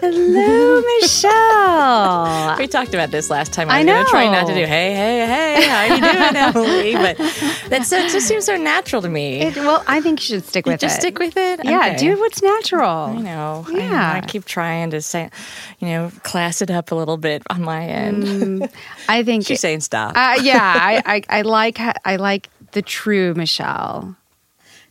[0.00, 2.56] Hello, Michelle.
[2.58, 3.68] we talked about this last time.
[3.68, 6.92] I'm going to try not to do, hey, hey, hey, how you doing, Emily?
[6.94, 7.16] But
[7.70, 9.40] that so, just seems so natural to me.
[9.40, 10.80] It, well, I think you should stick with it.
[10.80, 11.64] Just stick with it?
[11.64, 11.96] Yeah, okay.
[11.96, 12.88] do what's natural.
[12.88, 13.66] I know.
[13.70, 14.12] Yeah.
[14.14, 15.30] I, I, keep trying to say,
[15.80, 18.22] you know, class it up a little bit on my end.
[18.24, 18.72] Mm,
[19.08, 20.16] I think she's saying stop.
[20.16, 24.16] Uh, yeah, I, I, I like I like the true Michelle.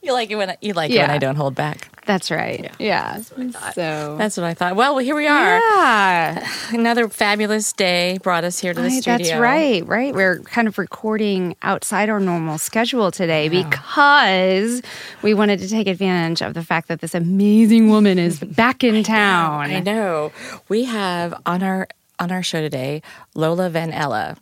[0.01, 0.99] You like it when I, you like yeah.
[0.99, 1.89] it when I don't hold back.
[2.07, 2.61] That's right.
[2.61, 2.75] Yeah.
[2.79, 3.21] yeah.
[3.37, 4.77] That's so that's what I thought.
[4.77, 5.59] Well, here we are.
[5.59, 6.49] Yeah.
[6.71, 9.17] Another fabulous day brought us here to the I, studio.
[9.17, 9.85] That's right.
[9.85, 10.15] Right.
[10.15, 14.81] We're kind of recording outside our normal schedule today because
[15.21, 19.03] we wanted to take advantage of the fact that this amazing woman is back in
[19.03, 19.59] town.
[19.59, 19.75] I know.
[19.77, 20.31] I know.
[20.69, 23.01] We have on our on our show today
[23.35, 24.37] Lola Van Ella.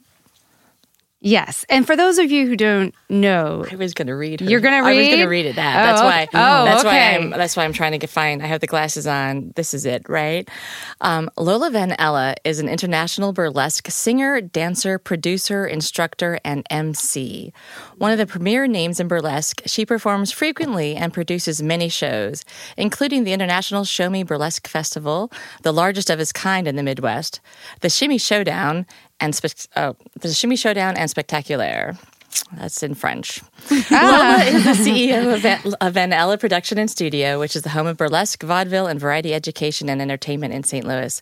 [1.26, 4.42] Yes, and for those of you who don't know, I was going to read.
[4.42, 4.46] Her.
[4.48, 4.96] You're going to read.
[4.96, 5.56] I was going to read it.
[5.56, 5.82] That.
[5.82, 6.28] Oh, that's why.
[6.36, 6.90] Oh, that's okay.
[6.90, 7.30] why I'm.
[7.32, 8.44] That's why I'm trying to get find.
[8.44, 9.52] I have the glasses on.
[9.56, 10.48] This is it, right?
[11.02, 17.52] Um, Lola Van Ella is an international burlesque singer, dancer, producer, instructor, and MC.
[17.98, 22.46] One of the premier names in burlesque, she performs frequently and produces many shows,
[22.78, 25.32] including the International Show Me Burlesque Festival,
[25.64, 27.42] the largest of its kind in the Midwest,
[27.82, 28.86] the Shimmy Showdown,
[29.20, 31.98] and spe- oh, the Shimmy Showdown and Spectaculaire.
[32.58, 33.42] That's in French.
[33.92, 34.38] Ah.
[34.40, 37.88] Lola is the CEO of Van, of Van Production and Studio, which is the home
[37.88, 40.86] of burlesque, vaudeville, and variety education and entertainment in St.
[40.86, 41.22] Louis.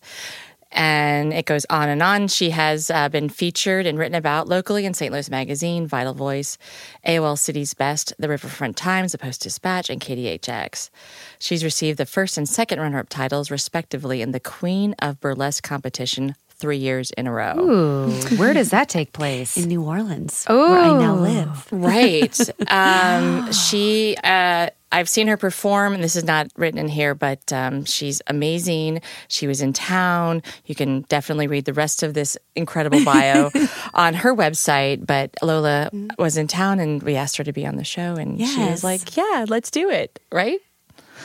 [0.71, 2.27] And it goes on and on.
[2.27, 5.13] She has uh, been featured and written about locally in St.
[5.13, 6.57] Louis Magazine, Vital Voice,
[7.07, 10.89] AOL City's Best, the Riverfront Times, the Post Dispatch, and KDHX.
[11.37, 15.63] She's received the first and second runner up titles, respectively, in the Queen of Burlesque
[15.63, 17.59] competition three years in a row.
[17.59, 19.57] Ooh, where does that take place?
[19.57, 20.53] In New Orleans, Ooh.
[20.53, 21.67] where I now live.
[21.71, 22.39] Right.
[22.69, 27.51] Um, she, uh, I've seen her perform, and this is not written in here, but
[27.51, 29.01] um, she's amazing.
[29.27, 30.41] She was in town.
[30.65, 33.51] You can definitely read the rest of this incredible bio
[33.93, 35.05] on her website.
[35.05, 38.39] But Lola was in town, and we asked her to be on the show, and
[38.39, 38.53] yes.
[38.55, 40.61] she was like, "Yeah, let's do it." Right?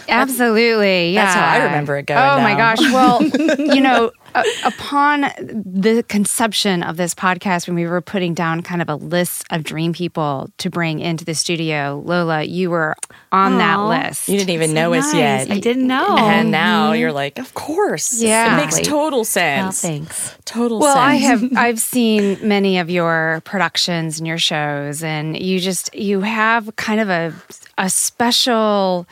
[0.09, 1.15] Absolutely.
[1.15, 1.25] That's, yeah.
[1.25, 2.19] That's how I remember it going.
[2.19, 2.43] Oh down.
[2.43, 2.81] my gosh.
[2.81, 3.23] Well,
[3.75, 8.83] you know, uh, upon the conception of this podcast, when we were putting down kind
[8.83, 12.97] of a list of dream people to bring into the studio, Lola, you were
[13.33, 13.59] on Aww.
[13.59, 14.29] that list.
[14.29, 15.51] You didn't even know so us yet.
[15.51, 16.17] I didn't know.
[16.17, 17.01] And now mm-hmm.
[17.01, 18.21] you're like, of course.
[18.21, 18.55] Yeah.
[18.55, 19.83] It makes total sense.
[19.83, 20.37] Well, thanks.
[20.45, 21.07] Total well, sense.
[21.07, 26.21] I have I've seen many of your productions and your shows, and you just you
[26.21, 27.35] have kind of a
[27.77, 29.07] a special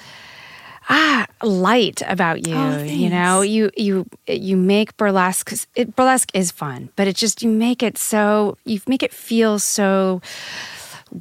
[0.89, 6.51] ah light about you oh, you know you you you make burlesque it, burlesque is
[6.51, 10.21] fun but it just you make it so you make it feel so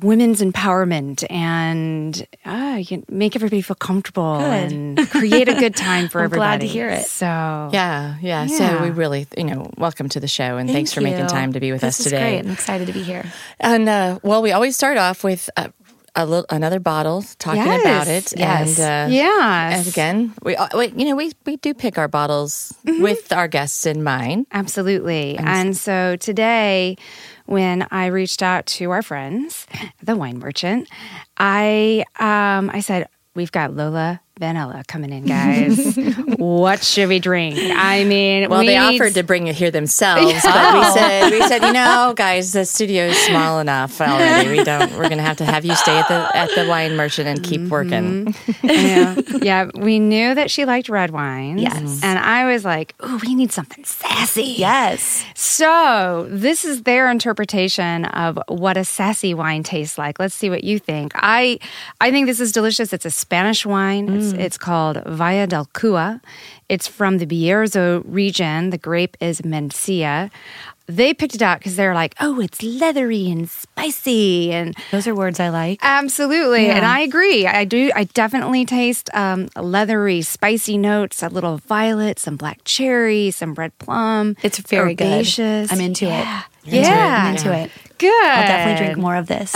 [0.02, 4.72] women's empowerment and uh, you make everybody feel comfortable good.
[4.72, 6.40] and create a good time for I'm everybody.
[6.40, 7.06] Glad to hear it.
[7.06, 10.76] So yeah, yeah, yeah, So we really, you know, welcome to the show and Thank
[10.76, 11.08] thanks for you.
[11.08, 12.32] making time to be with this us today.
[12.38, 12.46] Great.
[12.46, 13.26] I'm excited to be here.
[13.60, 15.50] And uh, well, we always start off with.
[15.56, 15.70] Uh,
[16.16, 18.34] a little, another bottle talking yes, about it.
[18.38, 18.80] Yes.
[18.80, 19.80] And, uh, yes.
[19.80, 23.02] And again, we, uh, we, you know, we, we do pick our bottles mm-hmm.
[23.02, 24.48] with our guests in mind.
[24.52, 25.38] Absolutely.
[25.38, 26.98] And, and so today,
[27.46, 29.68] when I reached out to our friends,
[30.02, 30.90] the wine merchant,
[31.38, 35.96] I um, I said, "We've got Lola Van Ella coming in, guys.
[36.38, 37.58] what should we drink?
[37.58, 41.42] I mean, well, we they offered to bring it here themselves, but we said, we
[41.48, 44.50] said, you know, guys, the studio is small enough already.
[44.50, 44.92] We don't.
[44.98, 47.42] We're going to have to have you stay at the at the wine merchant and
[47.42, 48.26] keep working.
[48.26, 48.68] Mm-hmm.
[48.68, 49.70] yeah, yeah.
[49.74, 51.62] We knew that she liked red wines.
[51.62, 54.56] Yes, and I was like, oh, we need something sassy.
[54.58, 55.24] Yes.
[55.34, 60.20] So this is their interpretation of what a sassy wine tastes like.
[60.20, 61.14] Let's see what you think.
[61.16, 61.58] I
[62.02, 62.92] I think this is delicious.
[62.92, 64.10] It's a Spanish wine.
[64.10, 64.25] Mm.
[64.34, 66.22] It's, it's called Valle del Cua.
[66.70, 68.72] It's from the Bierzo region.
[68.72, 70.32] The grape is Mencia.
[70.88, 75.16] They picked it out because they're like, oh, it's leathery and spicy, and those are
[75.16, 75.80] words I like.
[75.82, 76.76] Absolutely, yeah.
[76.76, 77.48] and I agree.
[77.48, 77.92] I do.
[77.96, 81.24] I definitely taste um, leathery, spicy notes.
[81.24, 84.36] A little violet, some black cherry, some red plum.
[84.44, 85.70] It's very herbaceous.
[85.70, 85.76] good.
[85.76, 86.44] I'm into yeah.
[86.64, 86.74] it.
[86.74, 86.94] yeah, into it.
[86.94, 87.64] I'm into yeah.
[87.64, 87.72] it.
[87.98, 88.26] Good.
[88.26, 89.56] I'll definitely drink more of this.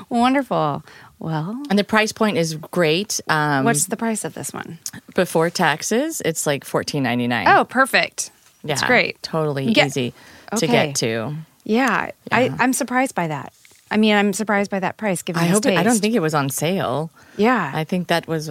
[0.10, 0.84] Wonderful.
[1.22, 3.20] Well, And the price point is great.
[3.28, 4.78] Um, what's the price of this one?
[5.14, 6.20] before taxes?
[6.24, 7.46] It's like fourteen ninety nine.
[7.46, 8.32] Oh, perfect.
[8.64, 9.22] yeah, That's great.
[9.22, 9.86] Totally Yeah.
[9.86, 10.12] easy
[10.56, 10.66] to Okay.
[10.66, 11.36] get to.
[11.64, 13.52] Yeah, I, I'm surprised by that.
[13.88, 15.22] I mean, I'm surprised by that price.
[15.22, 15.64] Given I hope.
[15.64, 17.10] It, I don't think it was on sale.
[17.36, 18.50] Yeah, I think that was.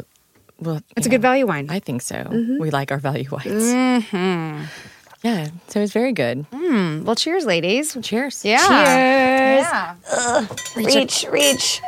[0.59, 1.67] Well, it's a yeah, good value wine.
[1.69, 2.15] I think so.
[2.15, 2.57] Mm-hmm.
[2.61, 3.67] We like our value wines.
[5.23, 6.45] Yeah, so it's very good.
[6.51, 7.95] Hmm, well, cheers, ladies.
[8.01, 8.43] Cheers.
[8.43, 8.57] Yeah.
[8.57, 9.67] Cheers.
[10.09, 10.47] Yeah.
[10.75, 11.79] Reach, reach.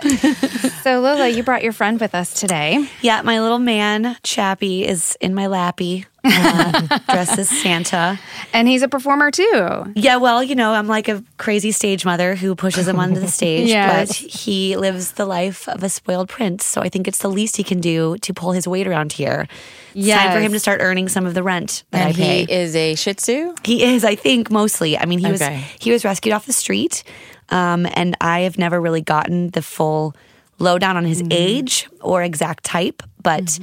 [0.83, 2.87] So, Lola, you brought your friend with us today.
[3.01, 8.19] Yeah, my little man, Chappie, is in my lappy, uh, dressed as Santa.
[8.53, 9.85] And he's a performer too.
[9.95, 13.27] Yeah, well, you know, I'm like a crazy stage mother who pushes him onto the
[13.39, 14.07] stage, Yes.
[14.07, 16.65] but he lives the life of a spoiled prince.
[16.65, 19.47] So I think it's the least he can do to pull his weight around here.
[19.95, 22.45] It's time for him to start earning some of the rent that And I pay.
[22.45, 23.53] he is a Shih Tzu.
[23.63, 24.97] He is, I think, mostly.
[24.97, 25.41] I mean, he was
[25.79, 27.03] he was rescued off the street,
[27.49, 30.15] um, and I have never really gotten the full
[30.57, 31.31] lowdown on his Mm-hmm.
[31.31, 33.03] age or exact type.
[33.23, 33.57] But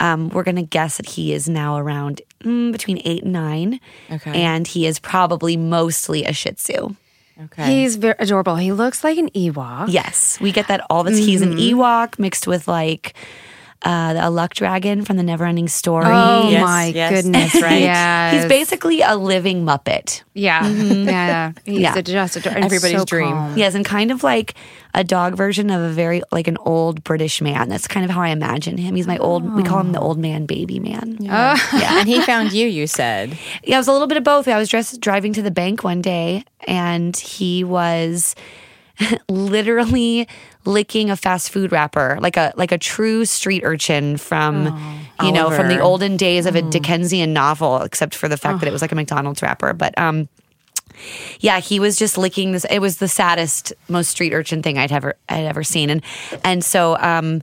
[0.00, 3.80] um, we're gonna guess that he is now around mm, between eight and nine,
[4.10, 4.32] Okay.
[4.42, 6.96] and he is probably mostly a Shih Tzu.
[7.44, 7.80] Okay.
[7.82, 8.56] He's very adorable.
[8.56, 9.86] He looks like an Ewok.
[9.88, 11.18] Yes, we get that all the time.
[11.20, 11.78] He's an Mm-hmm.
[11.80, 13.14] Ewok mixed with like.
[13.84, 16.04] Uh, a luck dragon from the Neverending Story.
[16.06, 17.60] Oh Yes, my yes, goodness!
[17.60, 17.82] right.
[17.82, 20.22] Yeah, He's basically a living Muppet.
[20.34, 21.52] yeah, yeah.
[21.64, 21.96] He's Yeah.
[21.98, 23.32] a just ador- and Everybody's so dream.
[23.32, 23.56] calm.
[23.58, 24.54] Yes, and kind of like
[24.94, 27.68] a dog version of a very like an old British man.
[27.68, 28.94] That's kind of how I imagine him.
[28.94, 29.52] He's my old.
[29.52, 31.16] We call him the old man, baby man.
[31.18, 31.58] Yeah.
[31.98, 32.68] and he found you.
[32.68, 33.36] You said.
[33.64, 34.46] Yeah, it was a little bit of both.
[34.46, 38.36] I was just driving to the bank one day, and he was
[39.28, 40.28] literally
[40.64, 44.66] licking a fast food wrapper, like a like a true street urchin from
[45.22, 48.68] you know from the olden days of a Dickensian novel, except for the fact that
[48.68, 49.72] it was like a McDonald's wrapper.
[49.72, 50.28] But um,
[51.40, 52.64] yeah, he was just licking this.
[52.70, 56.02] It was the saddest, most street urchin thing I'd ever I'd ever seen, and
[56.44, 57.42] and so um,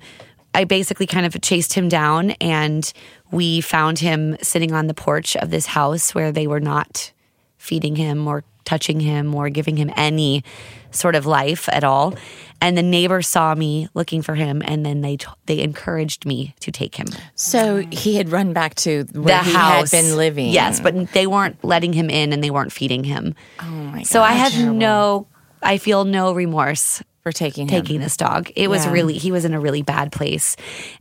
[0.54, 2.92] I basically kind of chased him down, and
[3.32, 7.12] we found him sitting on the porch of this house where they were not
[7.58, 10.44] feeding him or touching him or giving him any
[10.92, 12.14] sort of life at all.
[12.62, 16.54] And the neighbor saw me looking for him, and then they t- they encouraged me
[16.60, 17.08] to take him.
[17.34, 20.50] So he had run back to where the he house had been living.
[20.52, 23.34] Yes, but they weren't letting him in, and they weren't feeding him.
[23.62, 24.08] oh my god.
[24.08, 25.26] So I have no,
[25.64, 27.82] I feel no remorse for taking him.
[27.82, 28.50] taking this dog.
[28.56, 30.56] It was really, he was in a really bad place.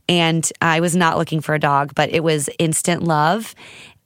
[0.09, 3.55] And I was not looking for a dog, but it was instant love.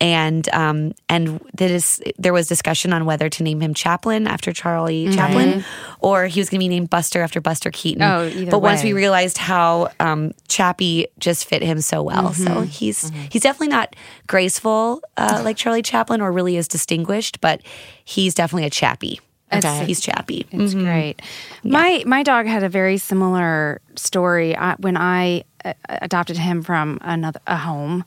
[0.03, 4.53] And um and that is there was discussion on whether to name him Chaplin after
[4.53, 5.65] Charlie Chaplin
[6.01, 8.03] or he was going to be named Buster after Buster Keaton.
[8.03, 12.35] Oh, but once we realized how um Chappie just fit him so well.
[12.35, 13.95] So he's he's definitely not
[14.27, 17.61] graceful uh, like Charlie Chaplin or really is distinguished, but
[18.05, 19.21] he's definitely a Chappie.
[19.55, 19.85] Okay.
[19.85, 20.47] He's chappy.
[20.51, 21.17] It's great.
[21.63, 25.43] My my dog had a very similar story I, when I uh,
[25.89, 28.05] adopted him from another a home.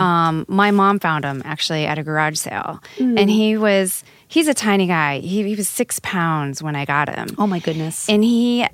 [0.00, 4.54] Um, my mom found him actually at a garage sale, and he was he's a
[4.54, 5.18] tiny guy.
[5.20, 7.28] He, he was six pounds when I got him.
[7.38, 8.08] Oh my goodness.
[8.08, 8.66] And he,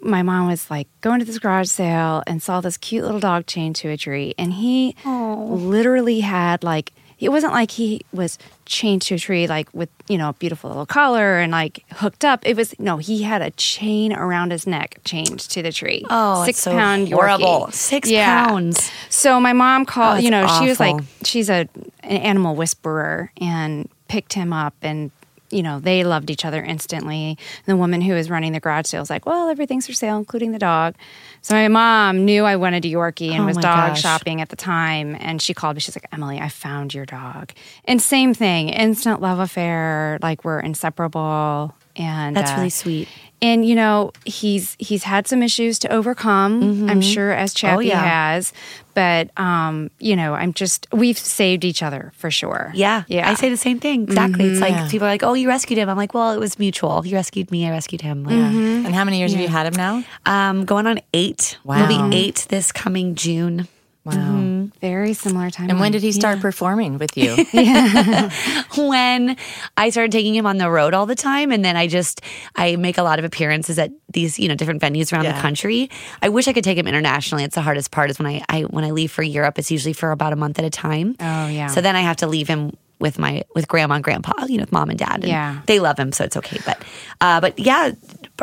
[0.00, 3.46] my mom was like going to this garage sale and saw this cute little dog
[3.46, 4.34] chained to a tree.
[4.38, 6.92] And he literally had like,
[7.22, 8.36] it wasn't like he was
[8.66, 12.24] chained to a tree, like with, you know, a beautiful little collar and like hooked
[12.24, 12.40] up.
[12.44, 16.04] It was, no, he had a chain around his neck chained to the tree.
[16.10, 17.66] oh six so pound horrible.
[17.68, 17.72] Yorkie.
[17.74, 18.46] Six Yeah.
[18.48, 18.90] pounds.
[19.08, 21.68] So my mom oh, called, Oh, you know, that's she was like, she's a
[22.02, 25.10] an animal whisperer and picked him up and
[25.50, 27.36] you know they loved each other instantly
[27.66, 30.52] the woman who was running the garage sale was like well everything's for sale including
[30.52, 30.94] the dog
[31.42, 34.00] so my mom knew i wanted a yorkie and Oh was dog gosh.
[34.00, 37.52] shopping at the time and she called me she's like emily i found your dog
[37.84, 43.08] and same thing instant love affair like we're inseparable and That's uh, really sweet.
[43.42, 47.98] And you know he's he's had some issues to overcome i'm sure as chappie Mm-hmm.
[47.98, 48.32] Oh, yeah.
[48.34, 48.52] has
[48.94, 53.34] but um you know i'm just we've saved each other for sure Yeah, yeah I
[53.34, 54.04] say the same thing.
[54.04, 54.44] Exactly.
[54.46, 54.88] It's like Yeah.
[54.88, 57.04] people are like, "Oh, you rescued him." I'm like, "Well, it was mutual.
[57.06, 57.66] You rescued me.
[57.66, 60.04] I rescued him." Like, And how many years have you had him now?
[60.26, 61.58] um, going on eight.
[61.64, 61.76] Wow.
[61.84, 63.66] It'll be eight this coming June.
[64.04, 64.68] Wow.
[64.80, 67.36] very similar time And when did he start performing with you?
[68.76, 69.36] when
[69.76, 72.20] I started taking him on the road all the time, and then I just
[72.56, 75.32] I make a lot of appearances at these you know different venues around Yeah.
[75.36, 75.90] the country.
[76.20, 77.44] I wish I could take him internationally.
[77.44, 79.58] It's the hardest part is when I, I when I leave for Europe.
[79.58, 81.14] It's usually for about a month at a time.
[81.20, 81.68] Oh, yeah.
[81.68, 84.62] So then I have to leave him with my with grandma and grandpa, you know,
[84.62, 85.16] with mom and dad.
[85.20, 85.60] And Yeah.
[85.66, 86.58] they love him, so it's okay.
[86.66, 86.82] But
[87.20, 87.92] uh, but yeah,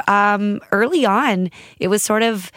[0.08, 1.50] um, early on,
[1.80, 2.52] it was sort of.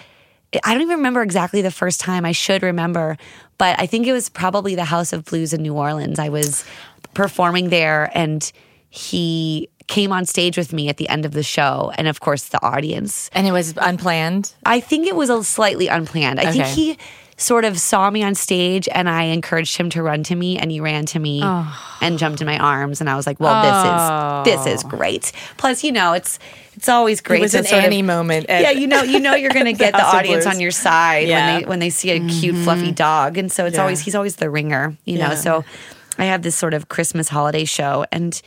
[0.64, 2.24] I don't even remember exactly the first time.
[2.24, 3.16] I should remember,
[3.58, 6.18] but I think it was probably the House of Blues in New Orleans.
[6.18, 6.64] I was
[7.14, 8.50] performing there, and
[8.90, 12.48] he came on stage with me at the end of the show, and of course
[12.48, 13.30] the audience.
[13.32, 14.54] And it was unplanned.
[14.64, 16.38] I think it was a slightly unplanned.
[16.40, 16.98] I think he
[17.36, 20.70] sort of saw me on stage and I encouraged him to run to me and
[20.70, 21.96] he ran to me Oh.
[22.00, 25.32] and jumped in my arms and I was like, "Well, this is this is great."
[25.56, 26.38] Plus, you know, it's
[26.74, 29.66] it's always great was to an of- moment yeah, you know, you know you're going
[29.72, 31.52] to get the of audience on your side Yeah.
[31.54, 33.82] when they when they see a cute fluffy dog and so it's Yeah.
[33.82, 35.30] always he's always the ringer, you know.
[35.30, 35.34] Yeah.
[35.36, 35.64] So
[36.18, 38.40] I have this sort of Christmas holiday show and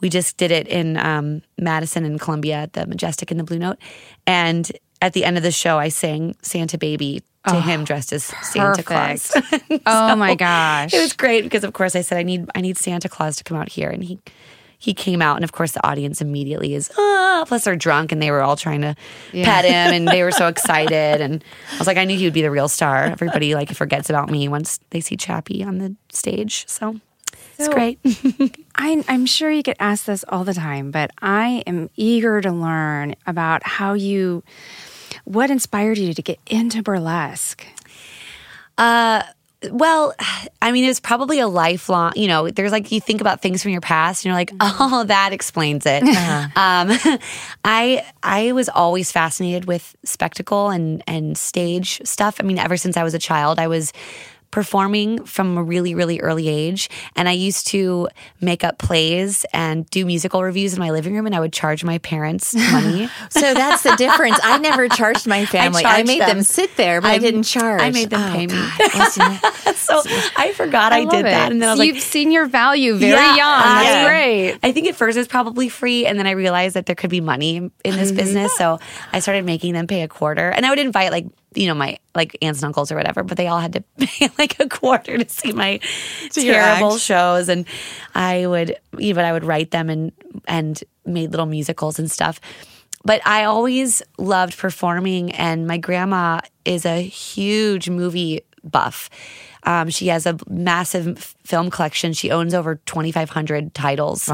[0.00, 3.58] we just did it in um, Madison and Columbia at the Majestic and the Blue
[3.58, 3.78] Note.
[4.26, 8.22] And at the end of the show, I sang Santa Baby to him dressed as
[8.22, 9.32] Santa Claus.
[9.32, 9.82] Perfect.
[9.86, 10.94] oh my gosh.
[10.94, 13.44] It was great because, of course, I said I need I need Santa Claus to
[13.44, 14.20] come out here, and he
[14.78, 17.44] he came out, and of course, the audience immediately is ah.
[17.46, 18.94] Plus, they're drunk, and they were all trying to
[19.32, 21.42] pet him, and they were so excited, and
[21.72, 23.04] I was like, I knew he would be the real star.
[23.04, 27.00] Everybody like forgets about me once they see Chappie on the stage, so
[27.58, 27.98] it's great.
[28.74, 32.50] I, I'm sure you get asked this all the time, but I am eager to
[32.50, 34.42] learn about how you,
[35.24, 37.64] what inspired you to get into burlesque?
[38.78, 39.22] Uh,
[39.70, 40.14] well,
[40.60, 43.70] I mean, it's probably a lifelong, you know, there's like, you think about things from
[43.70, 46.02] your past and you're like, oh, that explains it.
[46.54, 46.90] Um,
[47.64, 52.36] I, I was always fascinated with spectacle and, and stage stuff.
[52.40, 53.92] I mean, ever since I was a child, I was
[54.52, 56.88] performing from a really, really early age.
[57.16, 58.08] And I used to
[58.40, 61.82] make up plays and do musical reviews in my living room and I would charge
[61.82, 63.08] my parents money.
[63.30, 64.38] So that's the difference.
[64.44, 65.84] I never charged my family.
[65.84, 66.42] I, charged made them.
[66.44, 67.82] sit there, but I, I'm- didn't charge.
[67.82, 68.54] I made them Oh, pay me.
[68.78, 69.40] God.
[69.74, 70.02] So
[70.36, 71.50] I forgot I, love did that.
[71.50, 73.60] And then I was So like, you've seen your value very Yeah, young.
[73.62, 74.58] That's I- great.
[74.62, 77.10] I think at first it was probably free, and then I realized that there could
[77.10, 78.16] be money in this mm-hmm.
[78.16, 78.54] business.
[78.56, 78.78] So
[79.12, 81.98] I started making them pay a quarter, and I would invite like you know my
[82.14, 85.18] like aunts and uncles or whatever, but they all had to pay like a quarter
[85.18, 85.80] to see my
[86.36, 87.66] your terrible shows, and
[88.14, 90.12] I would even I would write them and
[90.46, 92.40] and made little musicals and stuff.
[93.04, 99.10] But I always loved performing, and my grandma is a huge movie buff.
[99.64, 102.12] Um, she has a massive film collection.
[102.12, 104.28] She owns over 2,500 titles.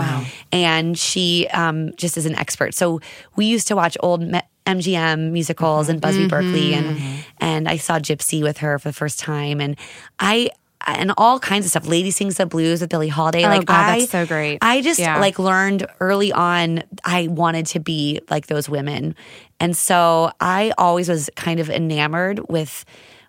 [0.52, 2.74] And she um, just is an expert.
[2.74, 3.00] So
[3.36, 6.98] we used to watch old me- MGM musicals and Busby Berkeley, and
[7.40, 9.78] and I saw Gypsy with her for the first time, and
[10.18, 10.50] I
[10.86, 11.86] and all kinds of stuff.
[11.86, 13.44] Lady sings the blues with Billie Holiday.
[13.46, 14.58] Oh, like God, I, that's so great.
[14.60, 15.18] I just Yeah.
[15.20, 16.82] like learned early on.
[17.02, 19.14] I wanted to be like those women,
[19.58, 22.84] and so I always was kind of enamored with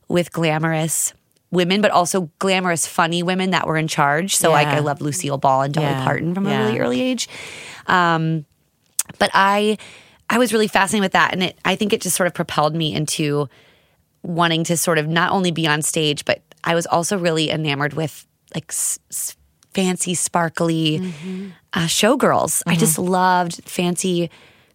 [0.10, 1.14] with glamorous
[1.52, 4.36] women, but also glamorous, funny women that were in charge.
[4.36, 6.04] So like I love Lucille Ball and Dolly Yeah.
[6.04, 6.62] Parton from Yeah.
[6.62, 7.28] a really early age.
[7.88, 8.46] Um,
[9.18, 9.78] but I
[10.30, 12.76] I was really fascinated with that, and it I think it just sort of propelled
[12.76, 13.50] me into
[14.22, 17.94] wanting to sort of not only be on stage, but I was also really enamored
[17.94, 19.36] with like s- s-
[19.74, 20.98] fancy, sparkly
[21.74, 22.62] uh, showgirls.
[22.68, 24.30] I just loved fancy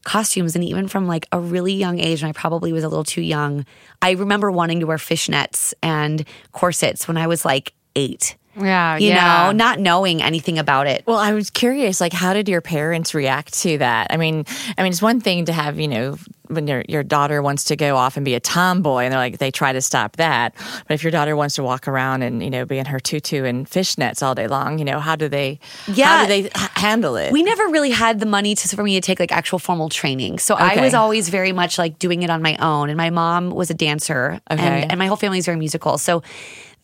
[0.05, 3.05] costumes, and even from like a really young age, and I probably was a little
[3.05, 3.67] too young.
[4.03, 8.37] I remember wanting to wear fishnets and corsets when I was like eight.
[8.61, 9.47] Yeah, You yeah.
[9.47, 11.03] know, not knowing anything about it.
[11.07, 14.09] Well, I was curious, like, how did your parents react to that?
[14.11, 14.45] I mean,
[14.79, 16.17] I mean, it's one thing to have, you know,
[16.49, 19.39] when your your daughter wants to go off and be a tomboy, and they're like,
[19.39, 20.55] they try to stop that.
[20.87, 23.45] But if your daughter wants to walk around and you know be in her tutu
[23.45, 25.59] and fishnets all day long, you know, how do they?
[25.89, 26.07] Yeah.
[26.19, 27.33] how do they h- handle it?
[27.33, 30.39] We never really had the money to, for me to take like actual formal training.
[30.39, 32.91] So I was always very much like doing it on my own.
[32.91, 34.63] And my mom was a dancer Okay.
[34.63, 35.97] and, and my whole family is very musical.
[35.97, 36.23] So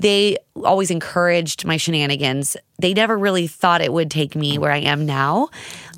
[0.01, 2.57] they always encouraged my shenanigans.
[2.79, 5.51] They never really thought it would take me where I am now.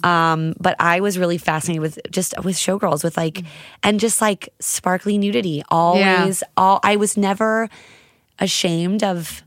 [0.02, 3.44] Um, but I was really fascinated with just with showgirls with like,
[3.84, 5.62] and just like sparkly nudity.
[5.68, 7.70] Always, all, I was never
[8.40, 9.42] ashamed of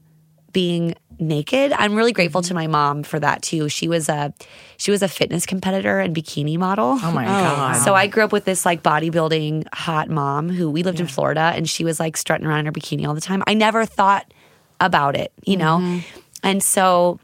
[0.54, 1.74] being naked.
[1.74, 3.68] I'm really grateful to my mom for that too.
[3.68, 4.34] She was a
[4.78, 6.98] she was a fitness competitor and bikini model.
[7.02, 7.74] oh my god!
[7.74, 11.52] So I grew up with this like bodybuilding hot mom who we lived in Florida
[11.56, 13.44] and she was like strutting around in her bikini all the time.
[13.48, 14.34] I never thought
[14.80, 16.02] about it, you know?
[16.44, 17.20] And so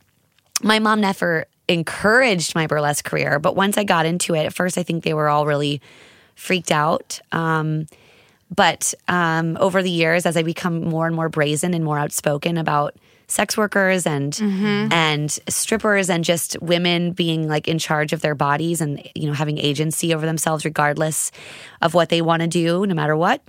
[0.62, 4.78] my mom never encouraged my burlesque career, but once I got into it, at first
[4.78, 5.82] I think they were all really
[6.36, 7.20] freaked out.
[7.32, 7.88] Um,
[8.54, 12.58] but um, over the years, as I become more and more brazen and more outspoken
[12.58, 12.96] about
[13.28, 14.38] sex workers and
[14.92, 19.34] and strippers and just women being like in charge of their bodies and you know
[19.34, 21.32] having agency over themselves regardless
[21.82, 23.40] of what they want to do, no matter what.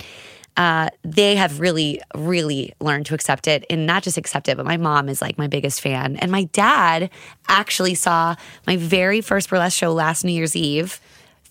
[0.55, 4.65] Uh, they have really, really learned to accept it and not just accept it, but
[4.65, 6.15] my mom is like my biggest fan.
[6.17, 7.09] And my dad
[7.47, 8.35] actually saw
[8.67, 11.01] my very first burlesque show last New Year's Eve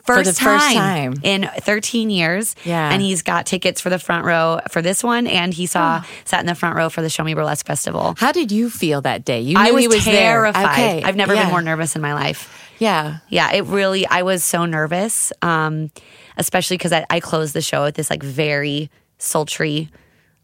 [0.05, 1.21] First, the first time, time.
[1.23, 2.57] in 13 years.
[2.65, 2.91] Yeah.
[2.93, 5.29] And he's got tickets for the front row for this one.
[5.29, 8.15] And he saw, sat in the front row for the Show Me Burlesque Festival.
[8.19, 9.41] How did you feel that day?
[9.41, 10.65] You knew I was, he was terrified.
[10.65, 10.73] there.
[10.73, 11.03] Okay.
[11.05, 11.45] I've never yeah.
[11.45, 12.62] been more nervous in my life.
[12.83, 13.19] Yeah.
[13.29, 15.91] Yeah, it really, I was so nervous, um,
[16.37, 19.89] especially because I, I closed the show with this like very sultry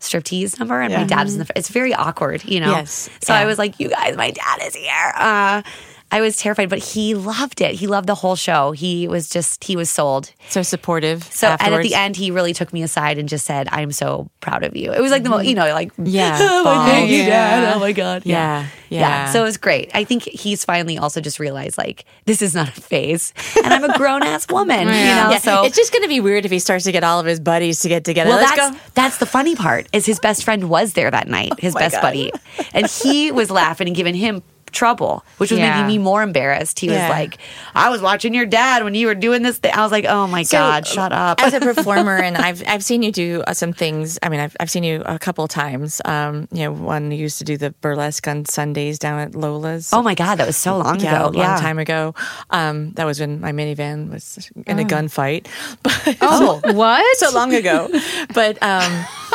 [0.01, 1.07] striptease number, and my Yeah.
[1.07, 1.51] dad was in the.
[1.57, 2.71] It's very awkward, you know.
[2.71, 3.41] Yes, So yeah.
[3.41, 5.63] I was like, "You guys, my dad is here." Uh,
[6.11, 7.75] I was terrified, but he loved it.
[7.75, 8.73] He loved the whole show.
[8.73, 10.33] He was just, he was sold.
[10.49, 11.23] So supportive.
[11.25, 14.31] So and at the end, he really took me aside and just said, "I'm so
[14.41, 15.93] proud of you." It was like the most, you know, like.
[16.03, 16.39] Yeah.
[16.41, 17.27] oh thank you, Yeah.
[17.61, 17.77] dad.
[17.77, 18.67] Oh my god, Yeah.
[18.89, 19.31] Yeah.
[19.33, 19.91] So it was great.
[19.93, 23.85] I think he's finally also just realized like this is not a phase, and I'm
[23.85, 24.81] a grown ass woman.
[24.81, 25.39] You know, Yeah.
[25.39, 27.39] so it's just going to be weird if he starts to get all of his
[27.39, 28.31] buddies to get together.
[28.31, 28.81] well, Let's that's go.
[28.95, 31.81] that's the funny part is his best friend was there that night, oh his my
[31.81, 32.01] best God.
[32.03, 32.33] buddy,
[32.73, 35.71] and he was laughing and giving him trouble, which was Yeah.
[35.73, 36.79] making me more embarrassed.
[36.81, 37.09] He Yeah.
[37.09, 37.39] was like,
[37.75, 40.27] "I was watching your dad when you were doing this thing." I was like, "Oh
[40.27, 43.73] my god, shut up!" As a performer, and I've I've seen you do uh, some
[43.73, 44.19] things.
[44.23, 46.01] I mean, I've I've seen you a couple of times.
[46.05, 49.91] Um, you know, one you used to do the burlesque on Sundays down at Lola's.
[49.93, 51.29] oh my god, that was so long yeah, ago.
[51.29, 52.15] a long time ago.
[52.51, 55.47] Um, that was when my minivan was in a gunfight.
[55.83, 57.17] But Oh, what?
[57.19, 57.89] so long ago.
[58.35, 59.05] But um,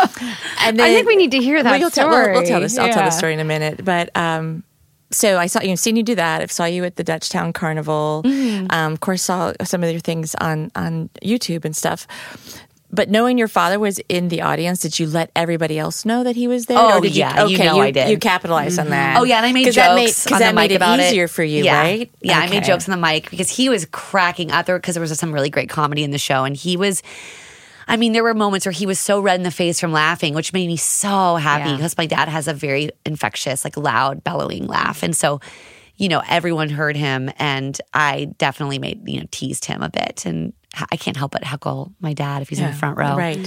[0.62, 2.78] and then I think we need to hear that we'll Tell, we'll, we'll tell this.
[2.78, 3.84] I'll tell the story in a minute.
[3.84, 4.64] But um,
[5.14, 6.42] so I saw you know, seen you do that.
[6.42, 8.24] I saw you at the Dutchtown Carnival.
[8.26, 8.68] Mm-hmm.
[8.70, 12.08] Um, of course, saw some of your things on on YouTube and stuff.
[12.94, 16.36] But knowing your father was in the audience, did you let everybody else know that
[16.36, 16.78] he was there?
[16.78, 18.08] Oh, or did you, yeah, you okay, know I did.
[18.08, 19.18] You capitalized on that.
[19.18, 20.76] Oh yeah, and I made jokes that made, on because that the made mic it
[20.76, 21.30] about easier it.
[21.30, 21.82] for you, yeah.
[21.82, 22.12] right?
[22.22, 25.02] Yeah, I made jokes on the mic because he was cracking up there because there
[25.02, 27.02] was some really great comedy in the show, and he was.
[27.88, 30.34] I mean, there were moments where he was so red in the face from laughing,
[30.34, 31.76] which made me so happy Yeah.
[31.78, 35.40] because my dad has a very infectious, like loud, bellowing laugh, and so.
[35.96, 40.26] You know, everyone heard him, and I definitely made you know teased him a bit,
[40.26, 40.52] and
[40.92, 43.16] I can't help but heckle my dad if he's in the front row.
[43.16, 43.38] Right.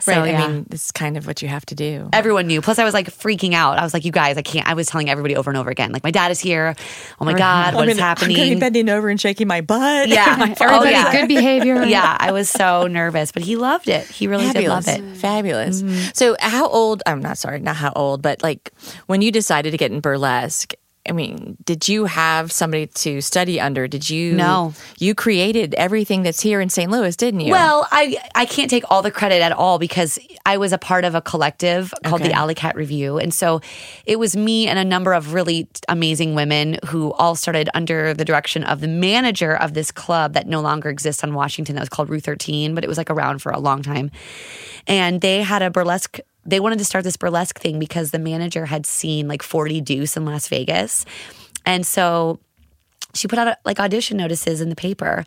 [0.00, 0.30] So, right.
[0.30, 0.44] yeah.
[0.44, 2.08] I mean, this is kind of what you have to do.
[2.12, 2.62] Everyone knew.
[2.62, 3.78] Plus, I was like freaking out.
[3.78, 5.92] I was like, "You guys, I can't." I was telling everybody over and over again,
[5.92, 6.74] like, "My dad is here.
[7.20, 10.08] Oh my god, what is happening?" bending over and shaking my butt.
[10.08, 10.36] Yeah.
[10.38, 11.12] My Oh, yeah.
[11.12, 11.82] good behavior.
[11.84, 14.06] yeah, I was so nervous, but he loved it.
[14.06, 14.86] He really Fabulous.
[14.86, 15.16] did love it.
[15.18, 15.82] Fabulous.
[15.82, 16.10] Mm-hmm.
[16.14, 17.02] So, how old?
[17.06, 18.72] I'm not sorry, not how old, but like
[19.06, 20.74] when you decided to get in burlesque.
[21.08, 23.88] I mean, did you have somebody to study under?
[23.88, 24.34] Did you?
[24.34, 24.74] No.
[24.98, 26.90] You created everything that's here in St.
[26.90, 27.52] Louis, didn't you?
[27.52, 31.06] Well, I I can't take all the credit at all because I was a part
[31.06, 33.62] of a collective called the Alley Cat Review, and so
[34.04, 38.24] it was me and a number of really amazing women who all started under the
[38.24, 41.76] direction of the manager of this club that no longer exists on Washington.
[41.76, 44.10] That was called Rue Thirteen, but it was like around for a long time,
[44.86, 46.20] and they had a burlesque.
[46.50, 50.16] They wanted to start this burlesque thing because the manager had seen like 40 Deuce
[50.16, 51.04] in Las Vegas.
[51.64, 52.40] And so
[53.14, 55.24] she put out like audition notices in the paper.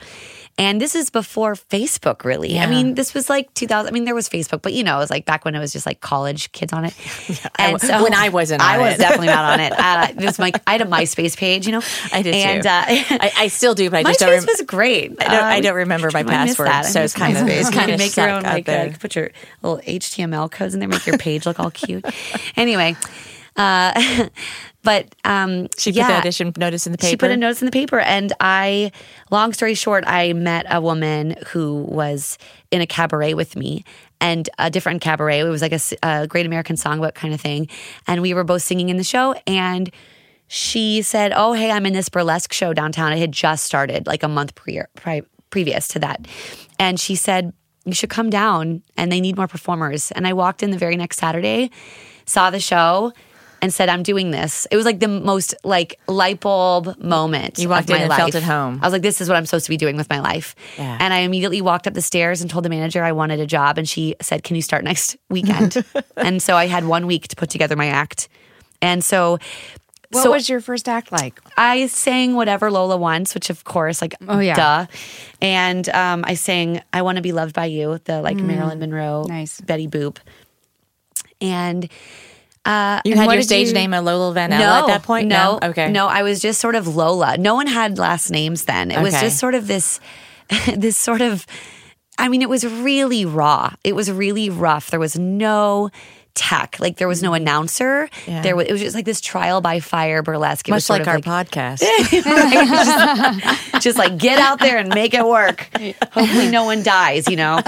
[0.55, 2.59] And this is before Facebook, really.
[2.59, 3.87] I mean, this was like 2000.
[3.87, 5.73] I mean, there was Facebook, but you know, it was like back when it was
[5.73, 6.93] just like college kids on it.
[7.57, 8.97] and w- when I wasn't I was it.
[8.99, 9.73] definitely not on it.
[9.83, 11.81] Uh, it was like I had a MySpace page, you know.
[12.11, 12.69] I did and, too.
[12.69, 14.29] Uh, I, I still do, but I just MySpace don't.
[14.31, 15.11] Rem- was great.
[15.19, 16.85] I don't- I Uh, don't remember my I password, that.
[16.85, 17.59] So it's kind of- MySpace.
[17.61, 19.31] it's kind of make your own like you can put your
[19.63, 22.05] little HTML codes in there, make your page look all cute.
[22.55, 22.95] Anyway,
[23.55, 24.29] uh,
[24.83, 26.07] but um, she put yeah.
[26.07, 27.09] the audition notice in the paper.
[27.09, 28.91] She put a notice in the paper, and I,
[29.31, 32.37] long story short, I met a woman who was
[32.71, 33.83] in a cabaret with me,
[34.19, 35.39] and a different cabaret.
[35.39, 37.67] It was like a Great American Songbook kind of thing,
[38.07, 39.91] and we were both singing in the show, and
[40.47, 43.13] she said, "Oh, hey, I'm in this burlesque show downtown.
[43.13, 46.27] It had just started, like a month pre- pri- previous to that,"
[46.79, 47.53] and she said.
[47.85, 50.09] You should come down and they need more performers.
[50.11, 51.69] And I walked in the very next Saturday,
[52.25, 53.11] saw the show,
[53.63, 54.67] and said, I'm doing this.
[54.71, 57.57] It was like the most like light bulb moment.
[57.59, 58.19] You walked of my in and life.
[58.19, 58.79] felt at home.
[58.81, 60.53] I was like, this is what I'm supposed to be doing with my life.
[60.77, 60.97] Yeah.
[60.99, 63.77] And I immediately walked up the stairs and told the manager I wanted a job.
[63.77, 65.83] And she said, Can you start next weekend?
[66.17, 68.27] and so I had one week to put together my act.
[68.81, 69.39] And so
[70.11, 71.39] What so was your first act like?
[71.57, 74.55] I sang whatever Lola wants, which of course, like, Oh, yeah.
[74.55, 74.85] duh.
[75.41, 79.23] And um, I sang "I Want to Be Loved by You," the like Marilyn Monroe,
[79.25, 79.29] Mm.
[79.29, 79.61] Nice.
[79.61, 80.17] Betty Boop,
[81.41, 81.89] and
[82.65, 85.27] Uh, you had your stage you- name Lola Van Ella at that point.
[85.27, 86.07] No, okay, no.
[86.07, 87.37] I was just sort of Lola.
[87.37, 88.91] No one had last names then.
[88.91, 89.99] It was just sort of this,
[90.75, 91.45] this sort of.
[92.17, 93.73] I mean, it was really raw.
[93.83, 94.91] It was really rough.
[94.91, 95.89] There was no
[96.35, 96.77] tech.
[96.79, 98.09] Like there was no announcer.
[98.27, 98.41] Yeah.
[98.41, 98.67] There was.
[98.67, 100.67] It was just like this trial by fire burlesque.
[100.67, 101.79] It was much sort like our podcast.
[103.81, 105.69] just like get out there and make it work.
[106.11, 107.29] Hopefully, no one dies.
[107.29, 107.59] You know.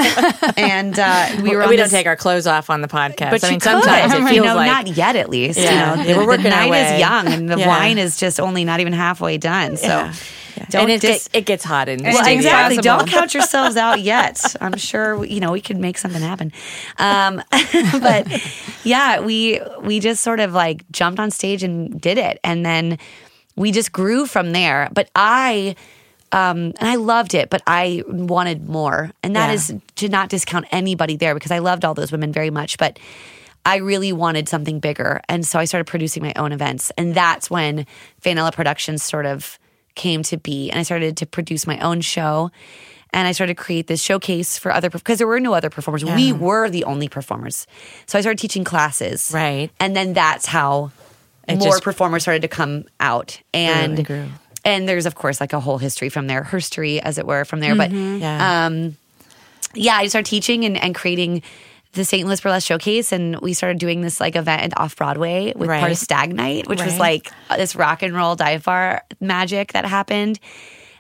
[0.58, 1.64] And uh, we we were.
[1.64, 3.32] on don't this- take our clothes off on the podcast.
[3.32, 5.16] But I you mean, sometimes it you feels know, like not yet.
[5.16, 5.92] At least, Yeah.
[5.92, 7.68] you know, the, we're working the night is young and the Yeah.
[7.68, 9.78] wine is just only not even halfway done.
[9.78, 10.12] So.
[10.70, 12.78] Don't and it, dis- get, it gets hot in the Well, well, exactly.
[12.78, 14.56] Don't count yourselves out yet.
[14.62, 16.52] I'm sure you know we could make something happen.
[16.98, 18.28] Um, but
[18.84, 22.98] yeah, we we just sort of like jumped on stage and did it, and then
[23.56, 24.90] we just grew from there.
[24.94, 25.76] But I.
[26.32, 29.12] Um, and I loved it, but I wanted more.
[29.24, 29.54] And that Yeah.
[29.54, 32.78] is to not discount anybody there because I loved all those women very much.
[32.78, 33.00] But
[33.66, 35.22] I really wanted something bigger.
[35.30, 36.92] And so I started producing my own events.
[36.98, 37.86] And that's when
[38.22, 39.58] Van Ella Productions sort of
[39.96, 40.70] came to be.
[40.70, 42.52] And I started to produce my own show.
[43.14, 46.04] And I started to create this showcase for other, because there were no other performers.
[46.04, 47.66] We were the only performers.
[48.08, 49.32] So I started teaching classes.
[49.34, 49.70] Right.
[49.80, 50.92] And then that's how
[51.48, 53.40] It more just- performers started to come out.
[53.54, 54.26] And, and grew.
[54.66, 57.62] and there's, of course, like a whole history from there, history, as it were, from
[57.62, 57.74] there.
[57.76, 58.66] But Yeah.
[58.66, 58.98] um,
[59.74, 61.42] yeah, I started teaching and, and creating
[61.96, 62.28] the St.
[62.28, 65.98] Louis Burlesque Showcase, and we started doing this like event off Broadway with part of
[65.98, 70.40] Stag Night, which was like this rock and roll dive bar magic that happened.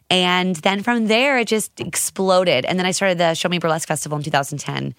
[0.10, 2.64] And then from there, it just exploded.
[2.66, 4.94] And then I started the Show Me Burlesque Festival in 2010.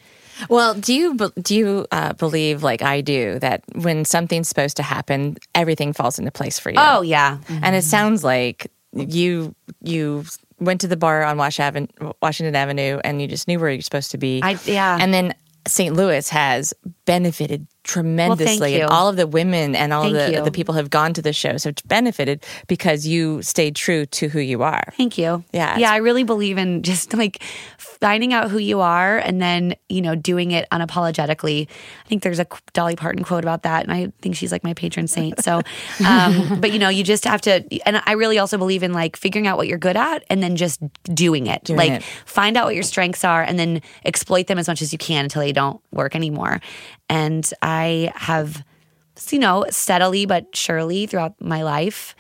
[0.51, 4.83] Well, do you do you uh, believe, like I do, that when something's supposed to
[4.83, 6.77] happen, everything falls into place for you?
[6.79, 10.25] Oh yeah, and it sounds like you you
[10.59, 11.89] went to the bar on Wash Aven-
[12.21, 14.41] Washington Avenue, and you just knew where you're supposed to be.
[14.43, 14.99] I- yeah.
[15.01, 15.35] and then
[15.67, 15.95] St.
[15.95, 16.73] Louis has
[17.05, 18.83] benefited tremendously, you.
[18.83, 20.43] and all of the women and all the you.
[20.43, 24.41] the people have gone to the shows have benefited because you stayed true to who
[24.41, 24.83] you are.
[24.97, 25.45] Thank you.
[25.53, 27.43] Yeah, Yeah, I really believe in just like
[27.79, 31.69] finding out who you are and then, you know, doing it unapologetically.
[31.69, 33.85] I think there's a Dolly Parton quote about that.
[33.85, 35.43] And I think she's like my patron saint.
[35.43, 35.63] So,
[36.07, 39.17] um, but you know, you just have to, and I really also believe in like
[39.17, 41.65] figuring out what you're good at and then just doing it.
[41.65, 42.03] Doing like it.
[42.03, 45.25] find out what your strengths are and then exploit them as much as you can
[45.25, 46.61] until they don't work anymore.
[47.09, 48.65] And I have,
[49.31, 52.15] you know, steadily but surely throughout my life,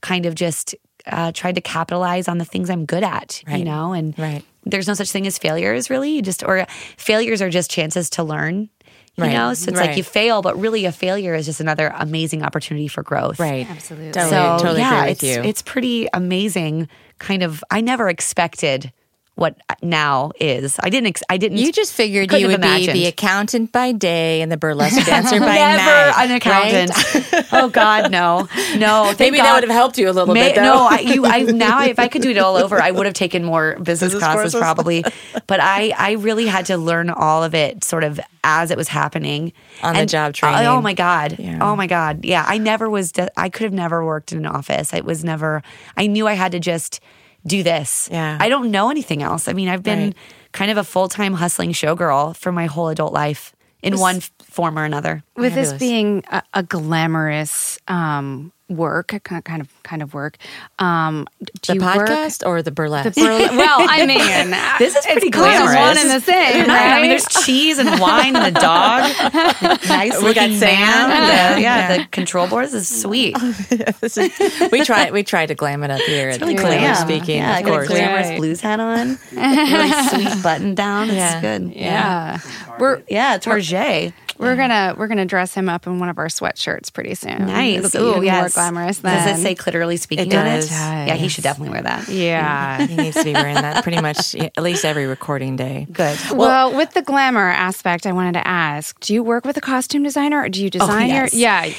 [0.00, 0.74] kind of just
[1.06, 4.44] uh, tried to capitalize on the things I'm good at, you know, and Right.
[4.64, 6.10] there's no such thing as failures really.
[6.10, 8.68] You just, or failures are just chances to learn,
[9.16, 9.32] you Right.
[9.32, 9.54] know?
[9.54, 9.88] So it's Right.
[9.88, 13.38] like you fail, but really a failure is just another amazing opportunity for growth.
[13.40, 13.66] Right.
[13.68, 14.12] Absolutely.
[14.12, 15.42] Totally, So totally yeah, agree with it's, you.
[15.44, 16.88] it's pretty amazing.
[17.18, 18.92] Kind of, I never expected
[19.40, 20.76] what now is.
[20.82, 21.56] I didn't, ex- I didn't.
[21.56, 25.54] you just figured you would be the accountant by day and the burlesque dancer by
[25.54, 26.14] Never night.
[26.18, 26.90] an accountant.
[27.32, 27.46] right?
[27.52, 29.14] oh God, no, no.
[29.18, 30.56] Maybe that would have helped you a little May- bit.
[30.56, 30.62] Though.
[30.62, 33.14] No, I, you, I now if I could do it all over, I would have
[33.14, 34.60] taken more business, Business classes courses?
[34.60, 35.04] probably.
[35.46, 38.88] But I, I really had to learn all of it sort of as it was
[38.88, 40.66] happening On the job oh training.
[40.66, 41.58] Oh my god, Yeah.
[41.62, 42.44] oh my god, yeah.
[42.46, 43.12] I never was.
[43.12, 44.92] de- I could have never worked in an office.
[44.92, 45.62] It was never.
[45.96, 47.00] I knew I had to just
[47.46, 48.08] do this.
[48.12, 48.36] Yeah.
[48.40, 49.48] I don't know anything else.
[49.48, 50.16] I mean, I've been Right.
[50.52, 54.78] kind of a full time hustling showgirl for my whole adult life in one form
[54.78, 55.22] or another.
[55.36, 60.36] with this being a, a glamorous um, work, kind of kind of work,
[60.78, 62.08] um, do the you work?
[62.08, 63.14] podcast or the burlesque?
[63.14, 64.18] The burle- well, I mean,
[64.78, 65.74] This is pretty it's glamorous.
[65.76, 66.92] one and the same, right?
[66.92, 69.10] I mean, there's cheese and wine and a dog.
[69.88, 71.08] nice We got looking Sam.
[71.08, 71.54] man.
[71.56, 71.96] The- yeah, Yeah.
[71.98, 73.36] the control boards is sweet.
[74.00, 76.28] This is- we try we try to glam it up here.
[76.30, 76.94] It's really really glam.
[76.96, 77.88] speaking, Yeah, of got a course.
[77.88, 78.38] glamorous Right.
[78.38, 79.18] blues hat on.
[79.32, 79.92] really
[80.30, 81.08] sweet button down.
[81.10, 81.40] It's Yeah.
[81.40, 81.72] good.
[81.74, 82.38] yeah,
[82.78, 84.12] we're Yeah, Target.
[84.40, 87.46] We're gonna we're gonna dress him up in one of our sweatshirts pretty soon.
[87.46, 87.94] Nice.
[87.94, 88.40] It'll be Ooh, even yes.
[88.56, 88.98] more glamorous.
[88.98, 89.38] Does Then.
[89.38, 90.66] it say clitorally speaking It on does.
[90.66, 90.70] it?
[90.72, 92.08] Yeah, he should definitely wear that.
[92.08, 92.86] Yeah.
[92.86, 95.86] He needs to be wearing that pretty much at least every recording day.
[95.92, 96.18] Good.
[96.32, 100.02] Well, with the glamour aspect, I wanted to ask: Do you work with a costume
[100.02, 101.34] designer, or do you oh, design oh, yes.
[101.34, 101.40] your?
[101.40, 101.72] Yeah,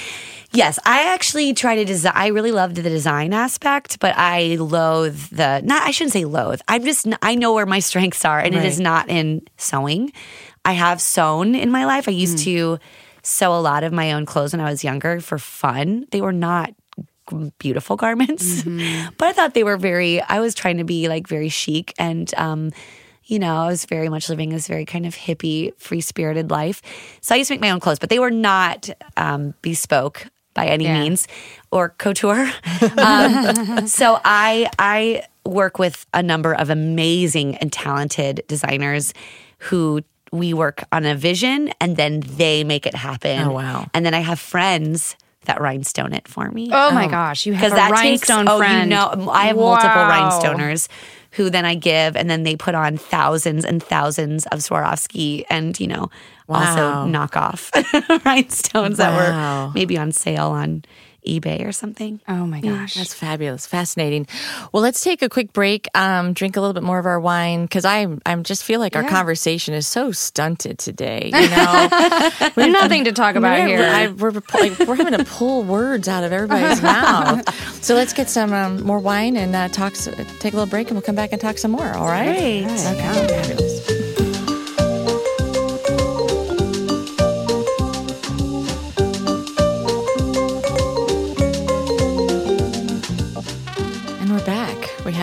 [0.54, 2.12] Yes, I actually try to design.
[2.14, 5.62] I really loved the design aspect, but I loathe the.
[5.64, 6.60] Not, I shouldn't say loathe.
[6.68, 7.08] I'm just.
[7.22, 10.12] I know where my strengths are, and it is not in sewing.
[10.66, 12.08] I have sewn in my life.
[12.08, 12.80] I used to
[13.24, 16.06] sew a lot of my own clothes when I was younger for fun.
[16.12, 16.74] They were not
[17.60, 18.64] beautiful garments,
[19.18, 20.22] but I thought they were very.
[20.22, 22.34] I was trying to be like very chic and.
[22.38, 22.72] um
[23.26, 26.82] you know, I was very much living this very kind of hippie, free spirited life.
[27.22, 30.66] So I used to make my own clothes, but they were not um, bespoke by
[30.66, 31.00] any Yeah.
[31.00, 31.28] means
[31.72, 32.52] or couture.
[32.98, 39.14] um, so I I work with a number of amazing and talented designers
[39.60, 43.40] who we work on a vision and then they make it happen.
[43.48, 43.88] Oh, wow.
[43.94, 45.16] And then I have friends
[45.46, 46.70] that rhinestone it for me.
[46.72, 47.10] Oh my oh.
[47.10, 48.90] gosh, you have a rhinestone oh, friend.
[48.90, 50.30] you know, I have multiple Wow.
[50.40, 50.88] rhinestoners
[51.32, 55.80] who then I give, and then they put on thousands and thousands of Swarovski and
[55.80, 56.10] you know
[56.48, 56.60] Wow.
[56.60, 57.72] also knockoff
[58.26, 60.84] rhinestones that were maybe on sale on
[61.28, 62.20] eBay or something.
[62.28, 62.96] Oh my gosh.
[62.96, 64.28] That's fabulous, fascinating.
[64.72, 67.64] Well, let's take a quick break, um, drink a little bit more of our wine
[67.64, 71.32] because I I just feel like our conversation is so stunted today.
[71.34, 71.90] You know,
[72.56, 73.80] we have nothing to talk about We're- here.
[73.80, 77.44] we're, I, we're, like, we're having to pull words out of everybody's mouth.
[77.84, 79.94] So let's get some um, more wine and uh, talk.
[79.94, 81.92] Take a little break, and we'll come back and talk some more.
[81.94, 82.26] All right?
[82.34, 82.64] Great.
[82.66, 83.28] Okay.
[83.28, 83.91] Fabulous.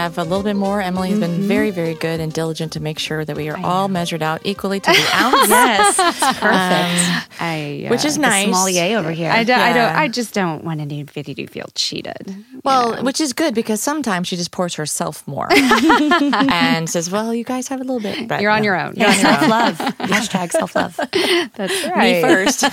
[0.09, 0.81] Have a little bit more.
[0.81, 3.88] Emily has been very, very good and diligent to make sure that we are all
[3.88, 5.49] measured out equally to the ounce.
[5.49, 7.40] Yes, it's perfect.
[7.40, 8.44] I, uh, Which is The nice.
[8.47, 9.31] sommelier over here.
[9.31, 9.77] I don't, I don't.
[9.77, 10.01] Yeah.
[10.01, 12.35] I just don't want anybody to feel cheated.
[12.64, 17.44] Well, which is good because sometimes she just pours herself more and says, "Well, you
[17.44, 18.64] guys have a little bit." But You're on no.
[18.64, 18.94] your own.
[18.97, 19.79] Yeah, self love.
[19.99, 20.97] Hashtag self love.
[21.55, 22.23] That's Me right.
[22.23, 22.64] first.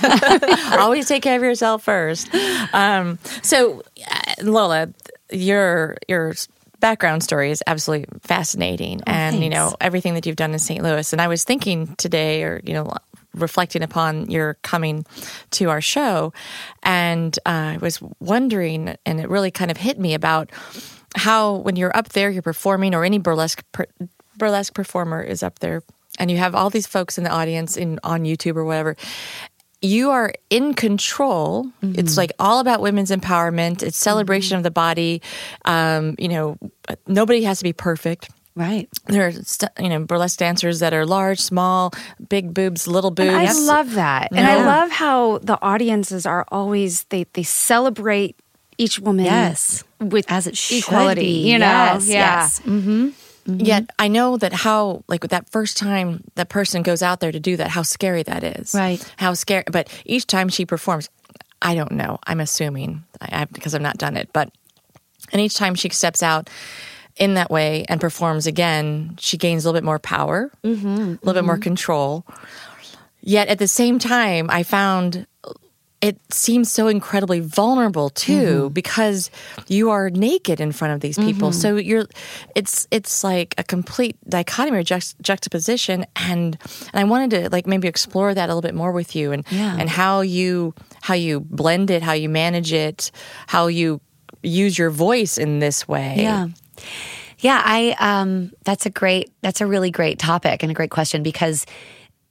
[0.72, 2.28] Always take care of yourself first.
[2.72, 4.88] Um, so, uh, Lola,
[5.30, 6.34] your your
[6.80, 10.82] background story is absolutely fascinating, and you know everything that you've done in St.
[10.82, 11.12] Louis.
[11.12, 12.92] And I was thinking today, or you know.
[13.34, 15.04] Reflecting upon your coming
[15.50, 16.32] to our show,
[16.82, 20.50] and uh, I was wondering, and it really kind of hit me about
[21.14, 23.84] how when you're up there, you're performing, or any burlesque per,
[24.38, 25.82] burlesque performer is up there,
[26.18, 28.96] and you have all these folks in the audience in on YouTube or whatever.
[29.82, 31.70] You are in control.
[31.82, 33.82] It's like all about women's empowerment.
[33.82, 35.20] It's celebration of the body.
[35.64, 36.56] Um, you know,
[37.06, 38.30] nobody has to be perfect.
[38.54, 38.88] Right.
[39.06, 39.32] There are
[39.82, 41.92] you know burlesque dancers that are large, small,
[42.28, 43.28] big boobs, little boobs.
[43.28, 44.28] And I love that.
[44.32, 48.34] And I love how the audiences are always they they celebrate
[48.78, 49.84] each woman Yes.
[50.00, 51.50] with As it should equality, be.
[51.52, 51.66] you know.
[51.66, 52.14] Yes, yeah.
[52.40, 52.60] yes.
[52.60, 53.08] Mm-hmm.
[53.46, 57.40] Yet I know that how like that first time that person goes out there to
[57.40, 58.74] do that, how scary that is.
[58.74, 59.00] Right.
[59.16, 59.64] How scary.
[59.70, 61.08] But each time she performs,
[61.62, 62.18] I don't know.
[62.26, 64.50] I'm assuming I, I, because I've not done it, but
[65.32, 66.50] and each time she steps out
[67.16, 71.06] in that way and performs again, she gains a little bit more power, Mm-hmm, a
[71.22, 72.26] little bit more control.
[73.20, 75.26] Yet at the same time, I found
[76.02, 78.32] it seems so incredibly vulnerable too
[78.66, 78.72] Mm-hmm.
[78.74, 79.30] because
[79.66, 82.06] you are naked in front of these people so you're
[82.54, 86.58] it's it's like a complete dichotomy or juxt- juxtaposition and
[86.92, 89.44] and I wanted to like maybe explore that a little bit more with you and
[89.50, 89.76] Yeah.
[89.78, 93.10] and how you how you blend it how you manage it
[93.46, 94.00] how you
[94.42, 96.48] use your voice in this way Yeah.
[97.38, 101.22] Yeah, I um that's a great that's a really great topic and a great question
[101.22, 101.64] because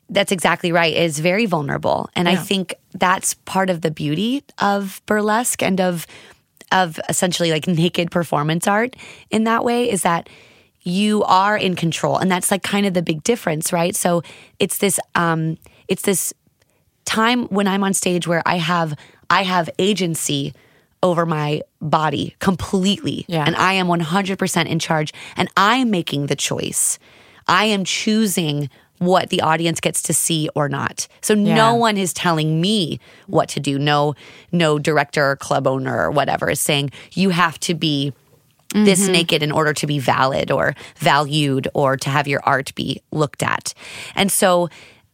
[0.10, 0.94] that's exactly right.
[0.96, 2.10] Is very vulnerable.
[2.16, 6.06] And I think that's part of the beauty of burlesque and of
[6.72, 8.96] of essentially like naked performance art
[9.30, 10.28] in that way is that
[10.82, 13.96] you are in control and that's like kind of the big difference, right?
[13.96, 14.22] So
[14.60, 16.34] it's this um it's this
[17.06, 18.96] time when I'm on stage where I have
[19.30, 20.54] I have agency
[21.04, 23.44] over my body completely Yeah.
[23.46, 26.98] and I am 100% in charge and I'm making the choice.
[27.48, 31.08] I am choosing what the audience gets to see or not.
[31.22, 31.56] So Yeah.
[31.56, 33.78] no one is telling me what to do.
[33.78, 34.16] No
[34.52, 38.14] no director or club owner or whatever is saying you have to be
[38.74, 39.14] this mm-hmm.
[39.14, 43.44] naked in order to be valid or valued or to have your art be looked
[43.44, 43.74] at.
[44.16, 44.70] And so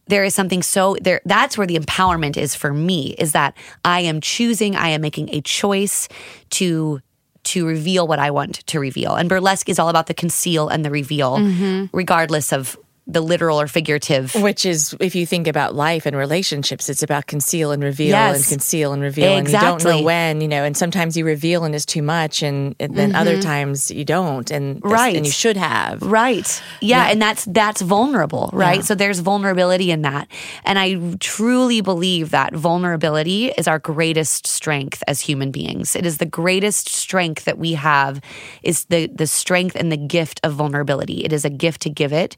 [0.08, 4.00] there is something so there that's where the empowerment is for me is that I
[4.00, 6.08] am choosing, I am making a choice
[6.50, 7.00] to
[7.44, 9.14] to reveal what I want to reveal.
[9.14, 11.96] And burlesque is all about the conceal and the reveal mm-hmm.
[11.96, 14.34] regardless of the literal or figurative.
[14.34, 18.44] Which is, if you think about life and relationships, it's about conceal and reveal and
[18.46, 19.36] conceal and reveal.
[19.36, 22.42] And you don't know when, you know, and sometimes you reveal and it's too much,
[22.42, 24.50] and, and then other times you don't.
[24.50, 24.88] And, Mm-hmm.
[24.88, 25.16] Right.
[25.16, 26.00] and you should have.
[26.02, 26.62] Right.
[26.80, 28.76] Yeah, and that's that's vulnerable, right?
[28.76, 28.82] Yeah.
[28.82, 30.28] So there's vulnerability in that.
[30.64, 35.94] And I truly believe that vulnerability is our greatest strength as human beings.
[35.96, 38.20] It is the greatest strength that we have
[38.62, 41.24] is the the strength and the gift of vulnerability.
[41.24, 42.36] It is a gift to give it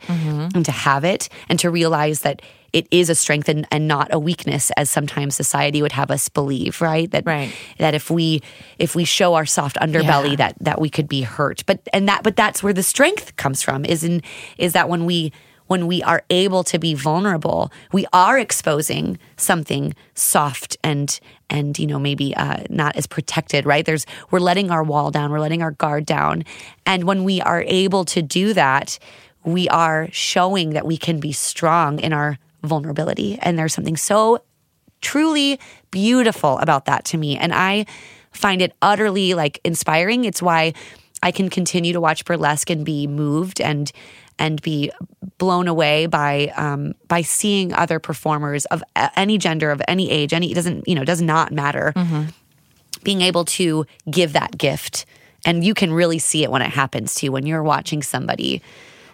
[0.54, 2.40] and to have it and to realize that
[2.72, 6.28] it is a strength and, and not a weakness as sometimes society would have us
[6.28, 7.10] believe, right?
[7.10, 7.52] That Right.
[7.78, 8.40] that if we
[8.78, 10.36] if we show our soft underbelly Yeah.
[10.36, 13.62] that that we could be hurt but and that but that's where the strength comes
[13.62, 14.22] from is in
[14.58, 15.32] is that when we
[15.66, 21.86] when we are able to be vulnerable we are exposing something soft and and you
[21.86, 25.62] know maybe uh, not as protected right there's we're letting our wall down we're letting
[25.62, 26.42] our guard down
[26.84, 28.98] and when we are able to do that
[29.44, 34.42] we are showing that we can be strong in our vulnerability and there's something so
[35.00, 37.36] truly beautiful about that to me.
[37.36, 37.86] And I
[38.32, 40.24] find it utterly like inspiring.
[40.24, 40.72] It's why
[41.22, 43.92] I can continue to watch burlesque and be moved and
[44.38, 44.90] and be
[45.38, 48.82] blown away by um, by seeing other performers of
[49.16, 51.92] any gender, of any age, any it doesn't you know does not matter
[53.04, 55.04] being able to give that gift.
[55.46, 58.62] And you can really see it when it happens to you when you're watching somebody.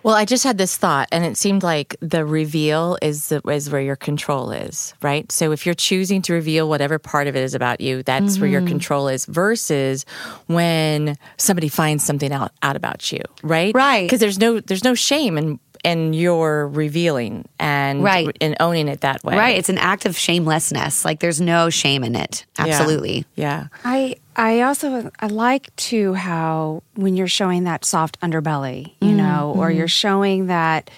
[0.02, 3.70] Well, I just had this thought, and it seemed like the reveal is the, is
[3.70, 5.30] where your control is, right?
[5.30, 8.48] So if you're choosing to reveal whatever part of it is about you, that's where
[8.48, 8.68] your mm-hmm.
[8.68, 9.26] control is.
[9.26, 10.06] Versus
[10.46, 13.74] when somebody finds something out out about you, right?
[13.74, 14.06] Right.
[14.06, 18.36] Because there's no there's no shame in in your revealing and Right.
[18.40, 19.56] and owning it that way, Right.
[19.56, 21.04] It's an act of shamelessness.
[21.04, 22.44] Like there's no shame in it.
[22.58, 23.24] Absolutely.
[23.34, 23.66] Yeah.
[23.84, 29.16] I I also I like too how when you're showing that soft underbelly, you mm-hmm.
[29.16, 29.88] know, or you're mm-hmm.
[29.88, 30.90] showing that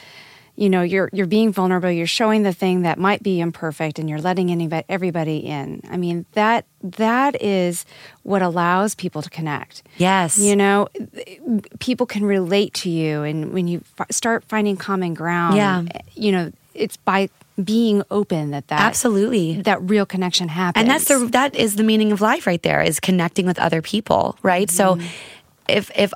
[0.63, 4.09] you know you're you're being vulnerable, you're showing the thing that might be imperfect and
[4.09, 5.81] you're letting anybody everybody in.
[5.91, 7.85] I mean, that that is
[8.23, 9.83] what allows people to connect.
[9.97, 10.39] Yes.
[10.39, 10.87] You know,
[11.81, 15.83] people can relate to you and when you f- start finding common ground, Yeah.
[16.15, 17.29] you know, it's by
[17.63, 19.63] being open that that Absolutely.
[19.63, 20.81] that real connection happens.
[20.81, 23.83] And that's the that is the meaning of life right there is connecting with other
[23.83, 24.71] people, right?
[24.71, 25.07] So mm-hmm.
[25.69, 26.13] if if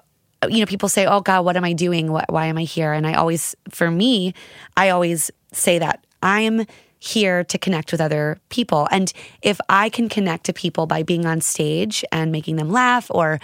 [0.49, 2.12] you know people say, "Oh God, what am I doing?
[2.12, 4.35] What, why am I here?" And I always for me,
[4.77, 6.66] I always say that I'm
[6.99, 8.88] here to connect with other people.
[8.90, 13.11] And if I can connect to people by being on stage and making them laugh
[13.11, 13.38] or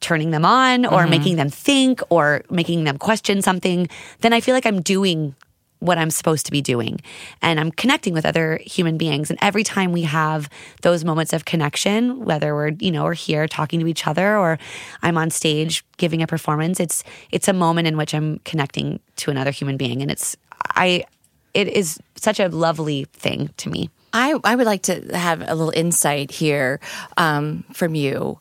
[0.00, 1.10] turning them on or mm-hmm.
[1.10, 3.88] making them think or making them question something,
[4.20, 5.34] then I feel like I'm doing
[5.84, 7.00] what I'm supposed to be doing.
[7.42, 9.30] And I'm connecting with other human beings.
[9.30, 10.48] And every time we have
[10.82, 14.58] those moments of connection, whether we're, you know, we're here talking to each other or
[15.02, 19.30] I'm on stage giving a performance, it's it's a moment in which I'm connecting to
[19.30, 20.00] another human being.
[20.00, 20.36] And it's
[20.74, 21.04] I
[21.52, 23.90] it is such a lovely thing to me.
[24.12, 26.80] I, I would like to have a little insight here
[27.16, 28.38] um, from you.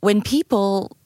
[0.00, 0.96] When people,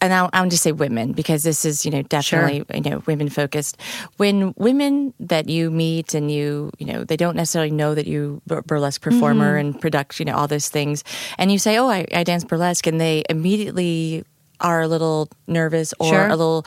[0.00, 3.28] and I'll, I'll just say women because this is you know definitely you know women
[3.28, 3.80] focused.
[4.16, 8.42] When women that you meet and you you know they don't necessarily know that you
[8.46, 9.68] bur- burlesque performer mm-hmm.
[9.68, 11.04] and production, you know all those things,
[11.38, 14.24] and you say, oh, I, I dance burlesque, and they immediately
[14.60, 16.26] are a little nervous or Sure.
[16.26, 16.66] a little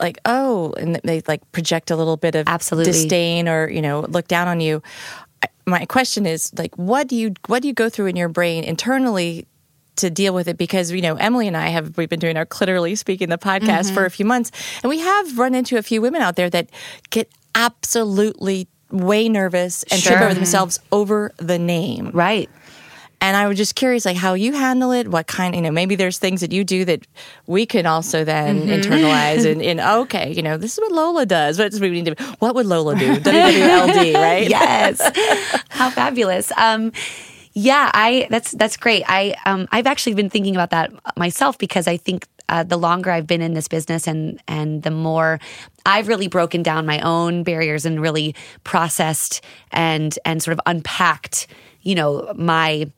[0.00, 2.92] like oh and they like project a little bit of Absolutely.
[2.92, 4.82] disdain or you know look down on you
[5.66, 8.64] my question is like what do you what do you go through in your brain
[8.64, 9.46] internally
[9.96, 12.46] to deal with it because you know Emily and I have we've been doing our
[12.46, 14.50] clitorally speaking the podcast for a few months
[14.82, 16.68] and we have run into a few women out there that
[17.10, 22.48] get absolutely way nervous and trip over themselves over the name Right.
[23.20, 25.08] and I was just curious, like how you handle it.
[25.08, 27.06] What kind, you know, maybe there's things that you do that
[27.46, 28.68] we can also then Mm-hmm.
[28.92, 31.58] internalize and, and okay, you know, this is what Lola does.
[31.58, 33.16] What, we need to, what would Lola do?
[33.16, 34.48] WWLD, right?
[34.60, 35.00] yes.
[35.70, 36.52] How fabulous.
[36.56, 36.92] Um,
[37.58, 39.02] yeah, I that's that's great.
[39.08, 43.10] I um, I've actually been thinking about that myself because I think uh, the longer
[43.10, 45.40] I've been in this business and and the more
[45.86, 49.42] I've really broken down my own barriers and really processed
[49.72, 51.46] and and sort of unpacked,
[51.80, 52.90] you know, my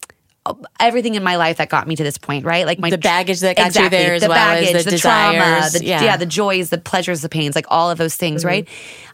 [0.81, 2.66] everything in my life that got me to this point, right?
[2.66, 4.90] Like my The baggage that got you exactly, there as the well as baggage, the
[4.90, 5.73] the, trauma, desires.
[5.75, 6.03] the, Yeah.
[6.03, 8.49] yeah, the joys, the pleasures, the pains, like all of those things, Mm-hmm.
[8.49, 8.68] right?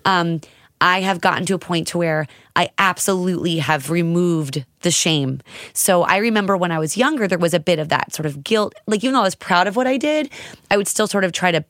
[0.06, 0.40] Um,
[0.80, 5.40] I have gotten to a point to where I absolutely have removed the shame.
[5.72, 8.44] So I remember when I was younger, there was a bit of that sort of
[8.44, 8.74] guilt.
[8.86, 10.30] Like even though I was proud of what I did,
[10.70, 11.64] I would still sort of try to,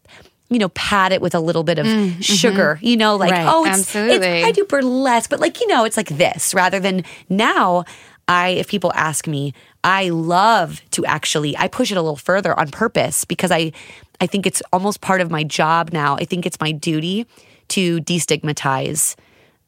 [0.51, 2.21] you know, pad it with a little bit of mm-hmm.
[2.21, 2.79] sugar.
[2.83, 3.47] You know, like Right.
[3.49, 7.05] oh, it's, it's I do burlesque, but like you know, it's like this rather than
[7.29, 7.85] now.
[8.27, 12.59] I, if people ask me, I love to actually, I push it a little further
[12.59, 13.73] on purpose because I,
[14.19, 16.17] I think it's almost part of my job now.
[16.17, 17.27] I think it's my duty
[17.69, 19.15] to destigmatize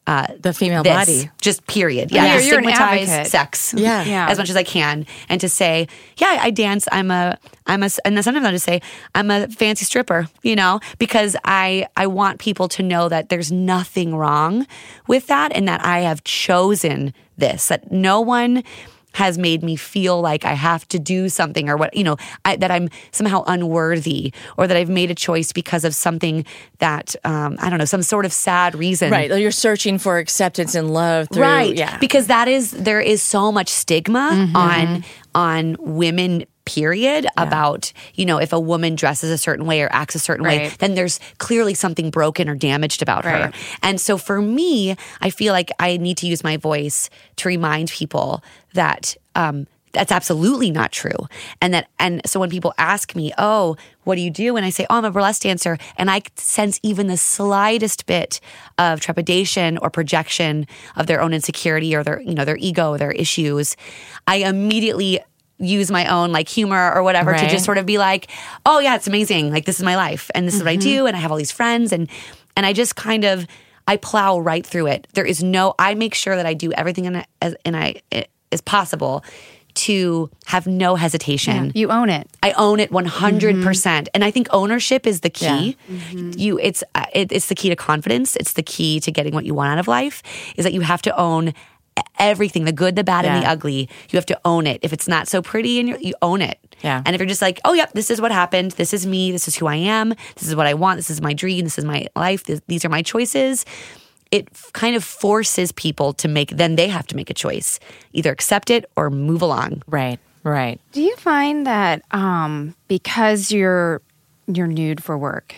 [0.06, 1.30] Uh, the female this, body.
[1.40, 2.12] just period.
[2.12, 3.26] Yeah, You're- you're an advocate.
[3.26, 3.74] sex.
[3.76, 4.04] Yeah.
[4.04, 4.28] Yeah.
[4.30, 5.88] as much as I can, and to say,
[6.18, 6.86] yeah, I dance.
[6.92, 8.82] I'm a, I'm a, and sometimes I'll just say,
[9.16, 10.28] I'm a fancy stripper.
[10.42, 14.68] You know, because I, I want people to know that there's nothing wrong
[15.08, 17.66] with that, and that I have chosen this.
[17.66, 18.62] That no one
[19.16, 22.56] has made me feel like I have to do something or what, you know, I,
[22.56, 26.44] that I'm somehow unworthy or that I've made a choice because of something
[26.78, 29.10] that, um, I don't know, some sort of sad reason.
[29.10, 29.30] Right.
[29.30, 31.96] You're searching for acceptance and love through, right yeah.
[31.98, 34.56] because that is there is so much stigma Mm-hmm.
[34.56, 39.88] on on women period about you know if a woman dresses a certain way or
[39.92, 43.50] acts a certain way then there's clearly something broken or damaged about her.
[43.82, 47.90] And so for me i feel like i need to use my voice to remind
[47.90, 48.42] people
[48.74, 51.26] that um that's absolutely not true.
[51.62, 54.70] And that and so when people ask me, "Oh, what do you do?" and I
[54.70, 58.40] say, "Oh, I'm a burlesque dancer," and I sense even the slightest bit
[58.76, 63.12] of trepidation or projection of their own insecurity or their, you know, their ego their
[63.12, 63.74] issues,
[64.26, 65.20] I immediately
[65.58, 68.30] use my own like humor or whatever to just sort of be like,
[68.64, 69.50] "Oh, yeah, it's amazing.
[69.50, 70.80] Like this is my life and this is what I mm-hmm.
[70.80, 72.08] do and I have all these friends and
[72.56, 73.46] and I just kind of
[73.88, 75.06] I plow right through it.
[75.14, 78.02] There is no I make sure that I do everything in, as and I
[78.52, 79.24] as possible
[79.74, 81.70] to have no hesitation.
[81.74, 82.28] You own it.
[82.42, 83.62] I own it 100%.
[83.62, 84.10] percent mm-hmm.
[84.14, 85.76] And I think ownership is the key.
[85.88, 85.96] Yeah.
[85.96, 86.30] Mm-hmm.
[86.38, 88.36] You it's uh, it, it's the key to confidence.
[88.36, 90.22] It's the key to getting what you want out of life
[90.56, 91.52] is that you have to own
[92.18, 93.88] everything, the good, the bad and the ugly.
[94.10, 94.80] You have to own it.
[94.82, 96.58] If it's not so pretty and you you own it.
[96.82, 97.02] Yeah.
[97.04, 98.72] And if you're just like, "Oh, yep, this is what happened.
[98.72, 99.32] This is me.
[99.32, 100.14] This is who I am.
[100.36, 100.98] This is what I want.
[100.98, 101.64] This is my dream.
[101.64, 102.44] This is my life.
[102.44, 103.64] This, these are my choices."
[104.32, 107.78] It f- kind of forces people to make then they have to make a choice.
[108.12, 109.82] Either accept it or move along.
[109.86, 110.80] Right, right.
[110.92, 114.02] Do you find that um, because you're
[114.48, 115.54] you're nude for work,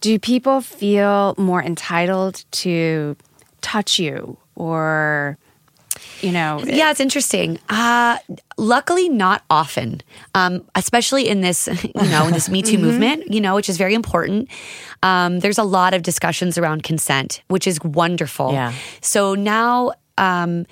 [0.00, 3.16] do people feel more entitled to
[3.62, 5.38] touch you or
[6.22, 6.60] you know?
[6.64, 7.58] Yeah, it's interesting.
[7.68, 8.18] Uh,
[8.56, 10.02] luckily, not often,
[10.34, 13.76] um, especially in this, you know, in this Me Too movement, you know, which is
[13.76, 14.48] very important.
[15.02, 18.52] Um, there's a lot of discussions around consent, which is wonderful.
[18.52, 18.72] Yeah.
[19.00, 20.66] So now, um,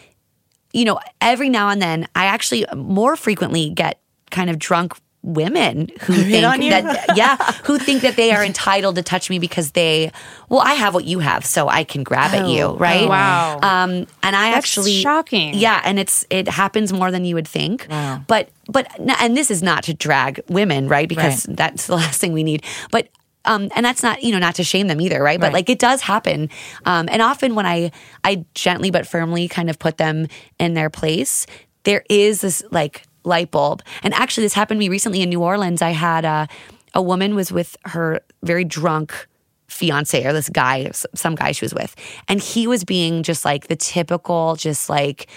[0.73, 5.89] you know, every now and then, I actually more frequently get kind of drunk women
[6.01, 6.71] who think on you?
[6.71, 10.11] that yeah who think that they are entitled to touch me because they
[10.49, 13.09] well i have what you have so i can grab at you Oh, right oh,
[13.09, 13.55] wow.
[13.63, 13.91] um
[14.23, 15.53] and i That's actually shocking.
[15.55, 18.23] yeah and it's it happens more than you would think Wow.
[18.27, 18.87] but but
[19.21, 21.57] and this is not to drag women right because Right.
[21.57, 23.09] that's the last thing we need but
[23.45, 25.53] um, and that's not you know not to shame them either right but Right.
[25.55, 26.49] like it does happen
[26.87, 27.91] um, and often when i
[28.25, 31.47] i gently but firmly kind of put them in their place
[31.85, 33.83] there is this like light bulb.
[34.03, 35.83] And actually this happened to me recently in new orleans.
[35.83, 36.49] I had a,
[36.95, 39.27] a woman was with her very drunk
[39.69, 41.95] fiance or this guy some guy she was with.
[42.29, 45.29] And he was being just like the typical just like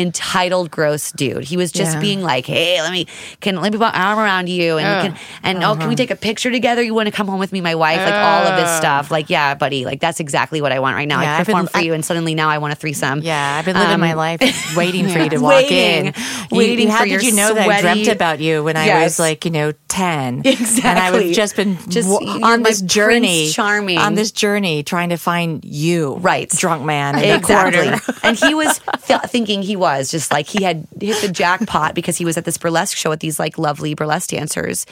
[0.00, 2.00] entitled gross dude he was just Yeah.
[2.00, 3.06] being like hey let me
[3.40, 5.94] can let me put my arm around you and we can and oh can we
[5.94, 8.46] take a picture together you want to come home with me my wife like all
[8.46, 11.36] of this stuff like yeah buddy like that's exactly what i want right now Yeah,
[11.36, 13.64] i I've been- for I- you and suddenly now i want a threesome Yeah, I've
[13.64, 14.40] been living Um, my life
[14.76, 16.06] waiting for you to walk Waiting.
[16.06, 16.14] in.
[16.50, 19.18] You- Waiting how for did you know that I dreamt about you when I was
[19.18, 20.42] like, you know, 10?
[20.44, 20.88] Exactly.
[20.88, 20.98] And
[21.28, 23.50] I've just been Just- w- on this journey.
[23.50, 23.98] Charming.
[23.98, 26.14] On this journey trying to find you.
[26.16, 26.48] Right.
[26.50, 27.88] Drunk man Exactly.
[28.22, 32.16] and he was th- thinking he was just like he had hit the jackpot because
[32.16, 34.86] he was at this burlesque show with these like lovely burlesque dancers.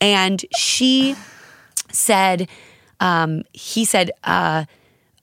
[0.00, 1.14] And she
[1.90, 2.48] said,
[3.00, 4.64] um, he said, uh,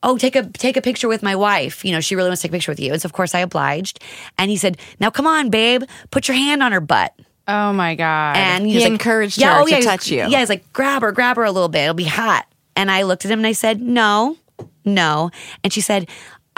[0.02, 1.84] Oh, take a take a picture with my wife.
[1.84, 2.94] You know, she really wants to take a picture with you.
[2.94, 4.00] And so of course I obliged.
[4.38, 7.14] And he said, Now come on, babe, put your hand on her butt.
[7.50, 8.38] oh my god!
[8.38, 10.20] And He was like- encouraged her to he's- touch you.
[10.20, 11.82] Yeah, he's like, grab her, grab her a little bit.
[11.84, 12.46] It'll be hot.
[12.78, 14.38] And I looked at him and I said, no,
[14.86, 15.32] no.
[15.66, 16.08] And she said,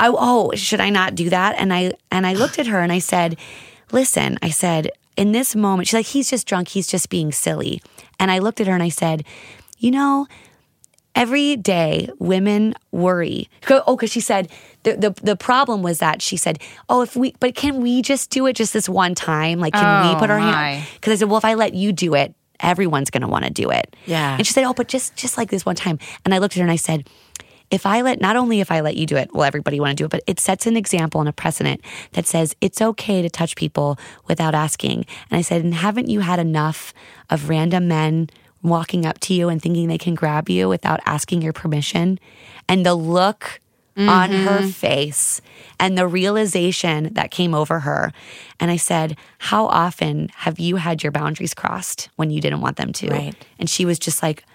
[0.09, 1.55] oh, oh, should I not do that?
[1.57, 3.37] And I and I looked at her and I said,
[3.91, 6.69] listen, I said, in this moment, she's like, he's just drunk.
[6.69, 7.81] He's just being silly.
[8.19, 9.23] And I looked at her and I said,
[9.77, 10.27] you know,
[11.13, 14.49] every day women worry oh because she said
[14.83, 18.29] the, the the problem was that she said oh if we but can we just
[18.29, 20.51] do it just this one time like can we Oh, put our my.
[20.75, 23.43] hand because i said well if i let you do it everyone's going to want
[23.43, 24.37] to do it Yeah.
[24.37, 26.59] and she said oh but just just like this one time and i looked at
[26.59, 27.05] her and i said
[27.71, 30.01] if I let, not only if I let you do it, will everybody want to
[30.01, 33.29] do it, but it sets an example and a precedent that says it's okay to
[33.29, 33.97] touch people
[34.27, 35.05] without asking.
[35.29, 36.93] And I said, and haven't you had enough
[37.29, 38.29] of random men
[38.61, 42.19] walking up to you and thinking they can grab you without asking your permission?
[42.67, 43.61] And the look
[43.97, 44.47] on mm-hmm.
[44.47, 45.41] her face
[45.79, 48.13] and the realization that came over her.
[48.59, 52.77] And I said, How often have you had your boundaries crossed when you didn't want
[52.77, 53.09] them to?
[53.09, 53.35] Right.
[53.59, 54.45] And she was just like,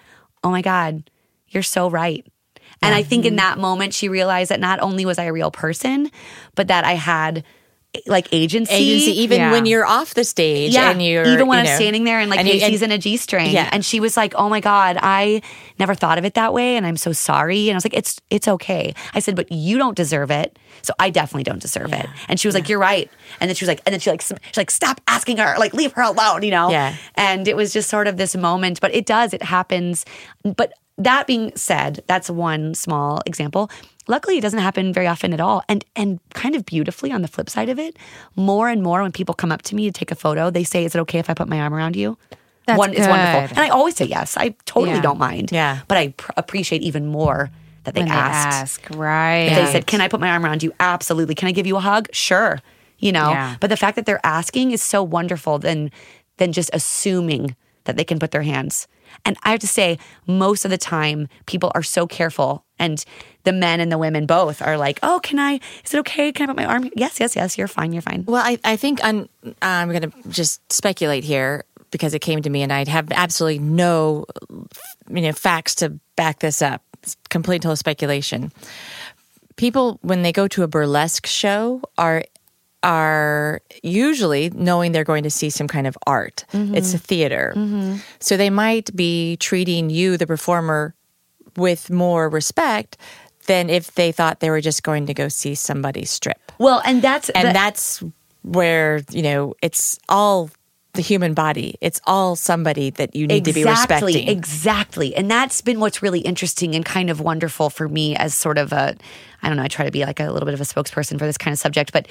[0.43, 1.09] Oh my God,
[1.49, 2.25] you're so right.
[2.81, 3.37] And I think in mm-hmm.
[3.37, 6.11] that moment, she realized that not only was I a real person,
[6.55, 7.43] but that I had
[8.05, 8.73] like agency.
[8.73, 9.51] Agency, even Yeah.
[9.51, 12.29] when you're off the stage yeah, and you're even when you I'm standing there and
[12.29, 13.69] like and Casey's in a G string, Yeah.
[13.71, 15.41] and she was like, "Oh my god, I
[15.79, 18.19] never thought of it that way, and I'm so sorry." And I was like, "It's
[18.29, 22.05] it's okay." I said, "But you don't deserve it, so I definitely don't deserve it."
[22.27, 23.09] And she was like, "You're right."
[23.39, 25.73] And then she was like, and then she like she's like, "Stop asking her, like
[25.73, 26.69] leave her alone," you know?
[26.69, 26.95] Yeah.
[27.15, 30.05] And it was just sort of this moment, but it does, it happens.
[30.43, 33.69] But that being said, that's one small example.
[34.07, 35.63] Luckily, it doesn't happen very often at all.
[35.67, 37.97] And and kind of beautifully on the flip side of it,
[38.35, 40.85] more and more when people come up to me to take a photo, they say,
[40.85, 42.17] "Is it okay if I put my arm around you?"
[42.65, 44.35] That's One, it's wonderful, and I always say yes.
[44.37, 45.01] I totally Yeah.
[45.01, 45.51] don't mind.
[45.51, 45.79] Yeah.
[45.87, 47.49] but I pr- appreciate even more
[47.85, 48.81] that they when they asked.
[48.83, 49.49] ask, right?
[49.55, 51.35] They said, "Can I put my arm around you?" Absolutely.
[51.35, 52.07] Can I give you a hug?
[52.11, 52.59] Sure.
[52.99, 53.29] You know.
[53.29, 53.55] Yeah.
[53.59, 55.91] But the fact that they're asking is so wonderful than
[56.37, 58.87] than just assuming that they can put their hands.
[59.27, 63.03] And I have to say, most of the time, people are so careful, and
[63.43, 65.59] the men and the women both are like, "Oh, can I?
[65.83, 66.31] Is it okay?
[66.31, 67.57] Can I put my arm?" Yes, yes, yes.
[67.57, 67.91] You're fine.
[67.91, 68.23] You're fine.
[68.25, 69.27] Well, I, I think I'm,
[69.61, 73.59] I'm going to just speculate here because it came to me and I have absolutely
[73.59, 74.25] no
[75.09, 76.81] you know, facts to back this up.
[77.03, 78.53] It's complete total speculation.
[79.57, 82.23] People, when they go to a burlesque show, are
[82.83, 86.45] are usually knowing they're going to see some kind of art.
[86.53, 86.75] Mm-hmm.
[86.75, 87.53] It's a theater.
[87.55, 87.97] Mm-hmm.
[88.19, 90.93] So they might be treating you, the performer,
[91.55, 92.97] with more respect
[93.47, 96.51] than if they thought they were just going to go see somebody strip.
[96.59, 98.03] Well, and that's And that- that's
[98.43, 100.49] where, you know, it's all
[100.93, 101.75] the human body.
[101.79, 104.27] It's all somebody that you need to be respecting.
[104.27, 105.15] Exactly.
[105.15, 108.73] And that's been what's really interesting and kind of wonderful for me as sort of
[108.73, 108.95] a,
[109.43, 111.25] I don't know, I try to be like a little bit of a spokesperson for
[111.25, 112.07] this kind of subject, but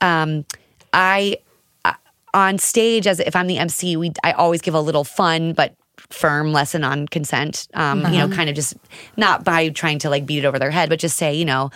[0.00, 0.44] um,
[0.92, 1.36] I,
[1.84, 1.94] uh,
[2.34, 5.74] on stage, as if I'm the MC, we, I always give a little fun, but
[6.10, 7.68] firm lesson on consent.
[7.74, 8.74] Um, You know, kind of just
[9.16, 11.70] not by trying to like beat it over their head, but just say, you know,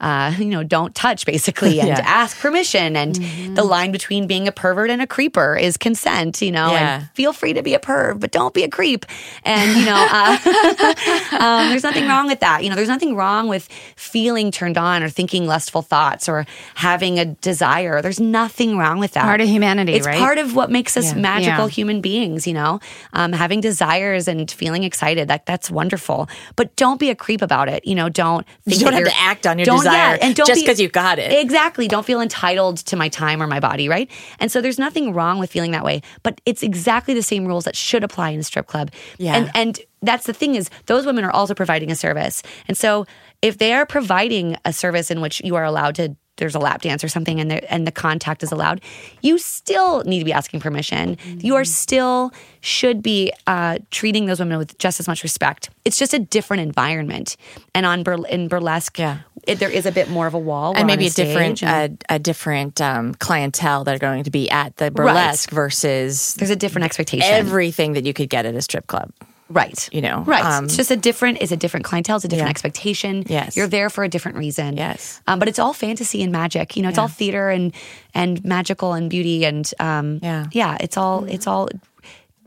[0.00, 2.02] uh, you know, don't touch basically and Yeah.
[2.04, 2.96] ask permission.
[2.96, 3.14] And
[3.56, 6.94] the line between being a pervert and a creeper is consent, you know, Yeah.
[7.00, 9.04] and feel free to be a perv, but don't be a creep.
[9.44, 10.38] And, you know, uh,
[11.38, 12.62] um, there's nothing wrong with that.
[12.62, 17.18] You know, there's nothing wrong with feeling turned on or thinking lustful thoughts or having
[17.18, 18.00] a desire.
[18.02, 19.22] There's nothing wrong with that.
[19.24, 20.18] Part of humanity, it's right?
[20.18, 21.18] part of what makes us Yeah.
[21.20, 22.80] magical human beings, you know,
[23.12, 25.28] um, having desires and feeling excited.
[25.28, 26.28] That that's wonderful.
[26.56, 27.86] But don't be a creep about it.
[27.86, 30.34] You know, don't think You don't have to act on your don't- desire yeah, and
[30.34, 31.32] don't just 'cause you got it.
[31.32, 31.88] Exactly.
[31.88, 34.10] Don't feel entitled to my time or my body, right?
[34.40, 37.64] And so there's nothing wrong with feeling that way, but it's exactly the same rules
[37.64, 38.90] that should apply in a strip club.
[39.18, 39.34] Yeah.
[39.36, 42.42] And and that's the thing is those women are also providing a service.
[42.68, 43.06] And so
[43.42, 46.82] if they are providing a service in which you are allowed to there's a lap
[46.82, 48.80] dance or something and the, and the contact is allowed,
[49.22, 51.16] you still need to be asking permission.
[51.40, 52.30] You are still
[52.60, 55.68] should be uh, treating those women with just as much respect.
[55.84, 57.36] It's just a different environment.
[57.74, 59.18] And on bur- in burlesque, Yeah.
[59.46, 60.72] It, there is a bit more of a wall.
[60.72, 64.30] We're and maybe a, different and- a, a different um, clientele that are going to
[64.30, 67.28] be at the burlesque versus there's a different expectation.
[67.32, 69.10] everything that you could get at a strip club.
[69.50, 69.88] right.
[69.92, 70.44] you know, right.
[70.44, 71.38] um, it's just a different.
[71.40, 72.16] It's a different clientele.
[72.16, 72.50] It's a different Yeah.
[72.50, 73.24] expectation.
[73.26, 73.56] Yes.
[73.56, 74.76] you're there for a different reason.
[74.76, 75.22] Yes.
[75.26, 76.76] um, but it's all fantasy and magic.
[76.76, 77.72] You know, it's all theater and
[78.14, 80.46] and magical and beauty and um, Yeah.
[80.52, 80.76] yeah.
[80.80, 81.68] It's all it's all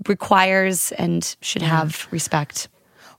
[0.08, 2.68] requires and should have respect.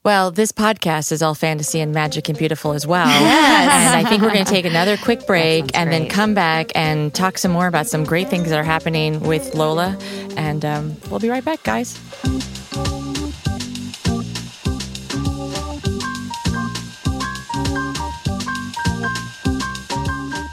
[0.04, 3.06] Well, this podcast is all fantasy and magic and beautiful as well.
[3.06, 7.14] And I think we're going to take another quick break and then come back and
[7.14, 9.96] talk some more about some great things that are happening with Lola.
[10.36, 12.00] And um, we'll be right back, guys.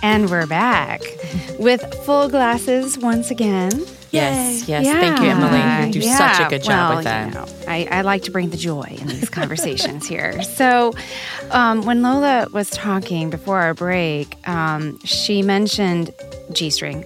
[0.04, 1.02] And we're back
[1.58, 3.72] with full glasses once again.
[4.12, 4.86] Yes, yes.
[4.86, 5.88] Thank you, Emily.
[5.88, 7.28] You do such a good job well, with that.
[7.28, 10.41] you know, I, I like to bring the joy in these conversations here.
[10.60, 10.93] So,
[11.51, 16.14] um, when Lola was talking before our break, um, she mentioned
[16.51, 17.05] G string.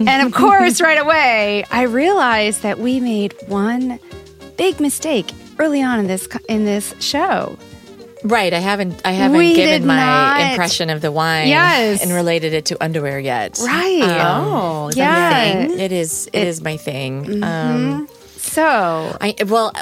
[0.00, 4.00] And of course, right away, I realized that we made one
[4.56, 7.56] big mistake early on in this in this show.
[8.24, 8.52] Right.
[8.52, 10.40] I haven't I haven't We given my not.
[10.50, 12.02] impression of the wine Yes.
[12.02, 13.58] and related it to underwear yet.
[13.62, 14.00] Right.
[14.02, 15.58] Oh, is that Yeah.
[15.60, 15.80] your thing?
[15.80, 17.24] It is it is my thing.
[17.24, 17.44] Mm-hmm.
[17.44, 19.72] Um So, I well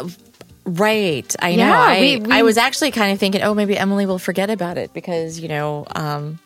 [0.64, 1.34] right.
[1.40, 1.72] I know.
[1.72, 4.76] I we- we- I was actually kind of thinking, oh maybe Emily will forget about
[4.78, 6.38] it because, you know, um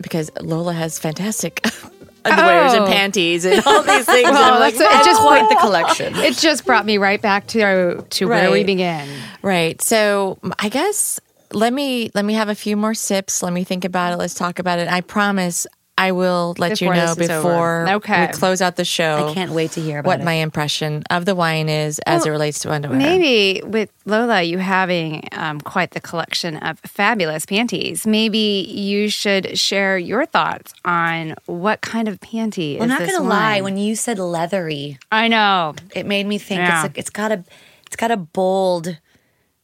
[0.00, 1.60] because Lola has fantastic
[2.30, 2.84] underwears Oh.
[2.84, 4.26] and panties and all these things.
[4.28, 5.20] and Well, I'm like, that's- it just.
[5.22, 6.14] Quite the collection.
[6.16, 9.08] it just brought me right back to to where we began.
[9.42, 9.80] Right.
[9.82, 11.20] So I guess
[11.52, 13.42] let me let me have a few more sips.
[13.42, 14.16] Let me think about it.
[14.16, 14.88] Let's talk about it.
[14.88, 15.66] I promise
[15.98, 17.48] I will let Before you know this is over.
[17.48, 18.26] before Okay.
[18.26, 19.28] we close out the show.
[19.30, 20.24] I can't wait to hear about what it.
[20.24, 22.96] my impression of the wine is as it relates to underwear.
[22.96, 28.06] Maybe with Lola, you having um, quite the collection of fabulous panties.
[28.06, 33.60] Maybe you should share your thoughts on what kind of panty I'm not gonna lie.
[33.60, 35.74] When you said leathery, I know.
[35.96, 36.84] it made me think Yeah.
[36.86, 37.44] it's a, it's got a
[37.88, 38.98] it's got a bold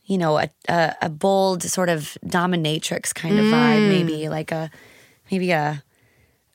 [0.06, 3.52] you know a, a a bold sort of dominatrix kind of Mm.
[3.52, 4.70] vibe maybe like a
[5.30, 5.82] maybe a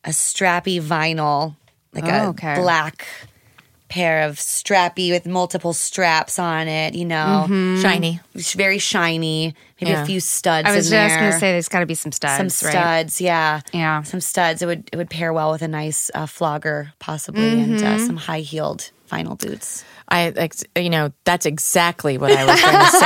[0.06, 1.56] a strappy vinyl
[1.94, 2.56] like Oh, a okay.
[2.56, 3.08] black
[3.90, 7.46] pair of strappy with multiple straps on it you know
[7.82, 8.20] Shiny.
[8.36, 10.04] It's very shiny maybe Yeah.
[10.04, 11.20] a few studs I was in just there.
[11.20, 12.38] going to say there's got to be some studs.
[12.38, 12.72] some right?
[12.74, 14.04] studs yeah Yeah.
[14.04, 17.80] some studs it would it would pair well with a nice uh, flogger possibly and
[17.80, 17.86] Mm-hmm.
[18.04, 22.80] uh, some high heeled vinyl boots I, you know, that's exactly what I was going
[22.80, 23.06] to say.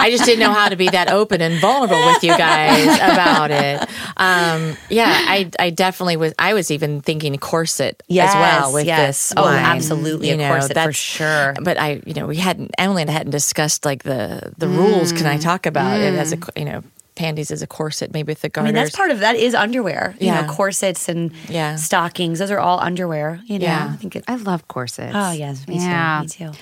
[0.00, 3.50] I just didn't know how to be that open and vulnerable with you guys about
[3.52, 3.80] it.
[4.16, 6.34] Um, yeah, I, I definitely was.
[6.38, 9.28] I was even thinking corset Yes, as well with yes.
[9.28, 9.34] this.
[9.36, 9.58] Oh, wine.
[9.58, 11.54] absolutely, a corset for sure.
[11.62, 12.72] But I, you know, we hadn't.
[12.78, 15.12] Emily and I hadn't discussed like the the rules.
[15.12, 16.82] Can I talk about it as a, you know,
[17.18, 18.70] panties as a corset, maybe with the garters.
[18.70, 18.74] I garters?
[18.74, 20.14] mean, that's part of that is underwear.
[20.20, 20.40] You Yeah.
[20.42, 21.76] know, corsets and Yeah.
[21.76, 22.38] stockings.
[22.38, 23.40] Those are all underwear.
[23.44, 23.90] You know, Yeah.
[23.92, 24.24] I think it.
[24.28, 25.12] I love corsets.
[25.14, 26.22] Oh yes, me yeah.
[26.26, 26.44] too.
[26.46, 26.58] Me too.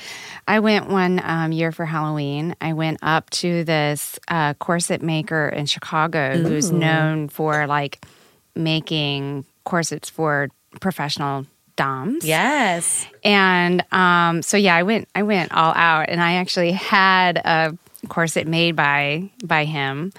[0.48, 2.54] I went one um, year for Halloween.
[2.60, 8.04] I went up to this uh, corset maker in Chicago who's known for like
[8.54, 10.48] making corsets for
[10.80, 11.46] professional
[11.76, 12.24] doms.
[12.24, 13.06] Yes.
[13.24, 17.76] And um, so yeah, I went I went all out, and I actually had a
[18.08, 20.12] corset made by by him.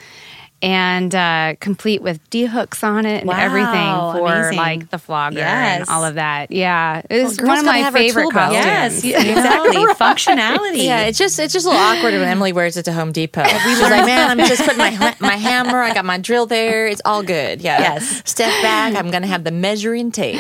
[0.60, 4.58] And uh, complete with D hooks on it and Wow, everything for amazing.
[4.58, 5.82] like the flogger Yes.
[5.82, 6.50] and all of that.
[6.52, 8.56] Yeah, it's girls one of my favorite toolbox.
[8.56, 9.06] costumes.
[9.06, 9.24] Yes.
[9.38, 9.86] Exactly.
[9.94, 10.84] Functionality.
[10.86, 13.44] Yeah, it's just it's just a little awkward when Emily wears it to Home Depot.
[13.44, 15.82] She's like, "Man, I'm just putting my my hammer.
[15.82, 16.88] I got my drill there.
[16.88, 17.80] It's all good." Yeah.
[17.80, 18.24] Yes.
[18.26, 18.96] Step back.
[18.96, 20.36] I'm gonna have the measuring tape.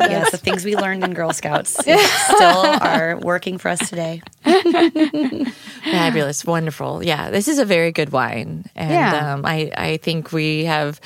[0.00, 1.96] yes, the things we learned in Girl Scouts still
[2.80, 4.22] are working for us today.
[5.84, 7.02] Fabulous, wonderful.
[7.02, 9.34] Yeah, this is a very good wine, and Yeah.
[9.34, 11.00] um, I I think we have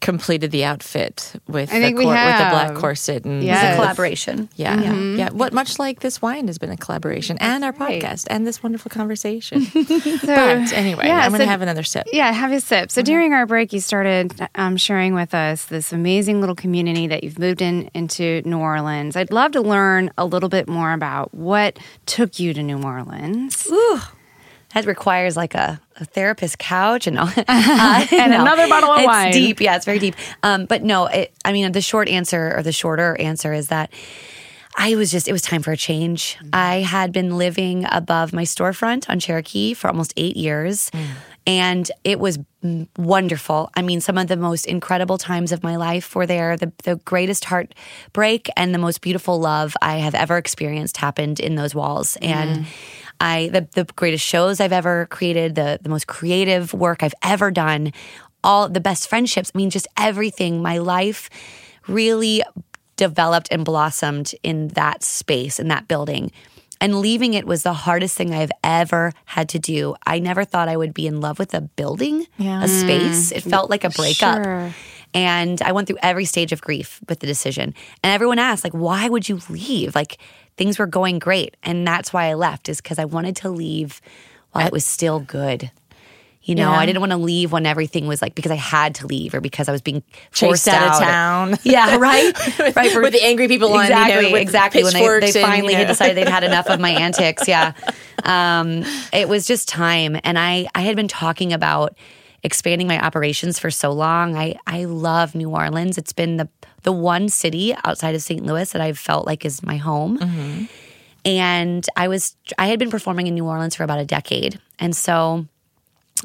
[0.00, 3.56] completed the outfit with I think the we with the black corset and Yes.
[3.56, 4.48] It's a the- collaboration.
[4.54, 4.80] Yeah,
[5.16, 5.30] yeah.
[5.30, 8.00] What much like this wine has been a collaboration, and our right.
[8.00, 9.66] podcast, and this wonderful conversation.
[10.18, 12.06] So, but anyway, yeah, I'm going to so- have another sip.
[12.12, 12.90] Yeah, have a sip.
[12.90, 17.24] So during our break, you started um, sharing with us this amazing little community that
[17.24, 19.16] you've moved in into New Orleans.
[19.16, 23.68] I'd love to learn a little bit more about what took you to New Orleans.
[24.74, 27.18] That requires like a, a therapist couch and.
[27.18, 28.42] Uh, And no.
[28.42, 29.32] another bottle of it's wine.
[29.32, 29.60] deep.
[29.60, 30.14] Yeah, it's very deep.
[30.42, 33.90] Um, but no, it, I mean, the short answer or the shorter answer is that
[34.76, 36.38] I was just, it was time for a change.
[36.52, 40.90] I had been living above my storefront on Cherokee for almost eight years.
[41.46, 43.70] And it was mm, wonderful.
[43.74, 46.56] I mean, some of the most incredible times of my life were there.
[46.58, 51.54] The, the greatest heartbreak and the most beautiful love I have ever experienced happened in
[51.54, 52.16] those walls.
[52.20, 52.66] And
[53.20, 57.50] I the, the greatest shows I've ever created, the the most creative work I've ever
[57.50, 57.92] done,
[58.44, 59.52] all the best friendships.
[59.54, 60.62] I mean, just everything.
[60.62, 61.30] My life
[61.86, 62.42] really
[62.96, 66.30] developed and blossomed in that space, in that building.
[66.80, 69.96] And leaving it was the hardest thing I've ever had to do.
[70.06, 72.62] I never thought I would be in love with a building, Yeah.
[72.62, 73.32] a space.
[73.32, 73.50] It mm.
[73.50, 74.44] felt like a breakup.
[74.44, 74.74] Sure.
[75.14, 77.74] And I went through every stage of grief with the decision.
[78.04, 79.94] And everyone asked, like, why would you leave?
[79.94, 80.18] Like,
[80.58, 81.56] things were going great.
[81.62, 84.02] And that's why I left, is because I wanted to leave
[84.52, 85.70] while it was still good.
[86.42, 86.78] You know, Yeah.
[86.78, 89.40] I didn't want to leave when everything was like because I had to leave or
[89.40, 90.02] because I was being
[90.32, 91.58] Chased forced out of out town.
[91.62, 92.32] Yeah, right.
[92.76, 93.02] right.
[93.02, 94.82] with the angry people on, you know, exactly, exactly.
[94.84, 95.92] When they, they pitchforks and, finally you had know.
[95.92, 97.46] decided they'd had enough of my antics.
[97.46, 97.74] Yeah,
[98.24, 98.82] um,
[99.12, 101.96] it was just time, and I I had been talking about
[102.42, 104.34] expanding my operations for so long.
[104.34, 105.98] I I love New Orleans.
[105.98, 106.48] It's been the
[106.88, 108.46] the one city outside of St.
[108.46, 110.18] Louis that I've felt like is my home.
[110.18, 110.64] Mm-hmm.
[111.26, 114.96] And I was I had been performing in New Orleans for about a decade, and
[114.96, 115.44] so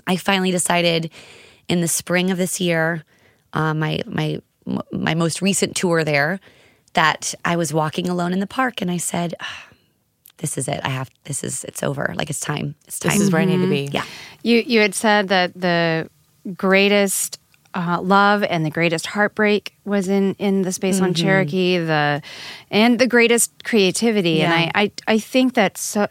[0.08, 1.12] I finally decided
[1.68, 3.04] in the spring of this year,
[3.52, 4.40] uh, my my
[4.94, 6.40] my most recent tour there,
[6.94, 9.68] that I was walking alone in the park, and I said, "Ah,
[10.38, 10.80] "This is it.
[10.86, 11.10] I have.
[11.26, 11.66] This is.
[11.66, 12.14] It's over.
[12.16, 12.76] Like it's time.
[12.88, 13.12] It's time.
[13.12, 13.90] This is where I need to be.
[13.92, 14.06] Yeah.
[14.44, 16.10] You you had said that the
[16.56, 17.38] greatest
[17.76, 21.78] uh, love and the greatest heartbreak was in in the space on Cherokee.
[21.80, 22.22] The
[22.70, 24.32] and the greatest creativity.
[24.34, 24.54] Yeah.
[24.54, 26.08] And I, I I think that's so,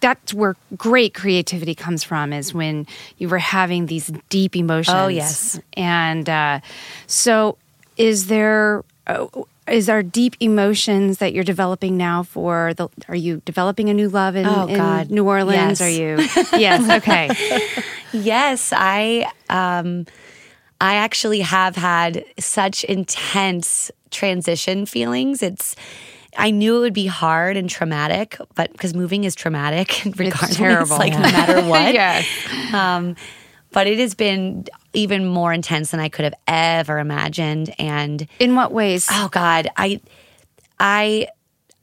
[0.00, 2.86] that's where great creativity comes from is when
[3.18, 4.94] you were having these deep emotions.
[4.96, 5.58] Oh, yes.
[5.74, 6.60] And uh,
[7.06, 7.56] so,
[7.96, 8.84] is there?
[9.06, 9.26] Uh,
[9.66, 12.88] is there deep emotions that you're developing now for the?
[13.08, 15.10] Are you developing a new love in, Oh, in God.
[15.10, 15.78] New Orleans?
[15.78, 15.80] Yes.
[15.80, 16.58] Are you?
[16.60, 17.02] Yes.
[17.02, 17.28] Okay.
[18.14, 20.06] Yes, I um
[20.80, 25.42] I actually have had such intense transition feelings.
[25.42, 25.74] It's
[26.36, 30.56] I knew it would be hard and traumatic, but because moving is traumatic regardless, it's
[30.56, 30.96] terrible.
[30.98, 31.92] like no matter what.
[31.94, 32.26] yes.
[32.72, 33.16] Um,
[33.72, 37.74] but it has been even more intense than I could have ever imagined.
[37.78, 39.08] And In what ways?
[39.10, 40.00] oh God, I
[40.78, 41.28] I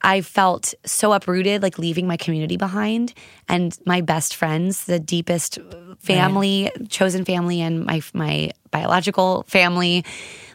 [0.06, 3.12] I felt so uprooted, like leaving my community behind
[3.50, 5.58] and my best friends, the deepest
[5.98, 10.06] family, chosen family, and my my biological family,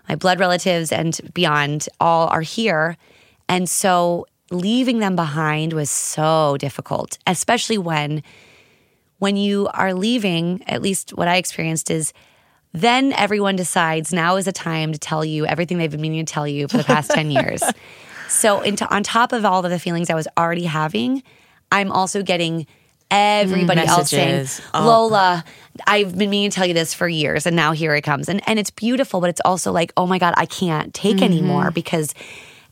[0.09, 2.97] my blood relatives, and beyond, all are here.
[3.49, 8.23] And so leaving them behind was so difficult, especially when
[9.19, 12.13] when you are leaving, at least what I experienced is
[12.73, 16.33] then everyone decides now is a time to tell you everything they've been meaning to
[16.33, 17.65] tell you for the past 10 years.
[18.31, 21.23] So, into, on top of all of the feelings I was already having,
[21.73, 22.67] I'm also getting
[23.11, 24.67] everybody else saying, Messages.
[24.73, 24.87] Oh.
[24.87, 25.45] Lola,
[25.87, 28.29] I've been meaning to tell you this for years, and now here it comes.
[28.29, 31.25] And, and it's beautiful, but it's also like, oh my God, I can't take Mm-hmm.
[31.25, 32.15] anymore because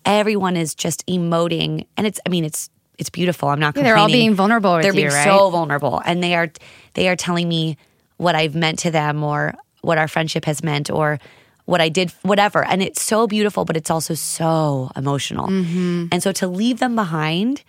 [0.05, 1.87] everyone is just emoting.
[1.97, 3.49] And it's, I mean, it's, it's beautiful.
[3.49, 5.25] I'm not Yeah, they're all being vulnerable They're you, being right?
[5.25, 6.51] so vulnerable and they are
[6.95, 7.77] they are telling me
[8.17, 11.21] what I've meant to them or what our friendship has meant or
[11.69, 15.49] what I did whatever and it's so beautiful but it's also so emotional.
[15.49, 16.07] Mm-hmm.
[16.13, 17.63] And so to leave them behind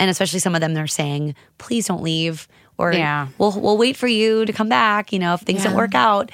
[0.00, 2.48] and especially some of them they're saying please don't leave
[2.78, 3.28] or Yeah.
[3.38, 6.30] we'll we'll wait for you to come back, you know, if things don't work out.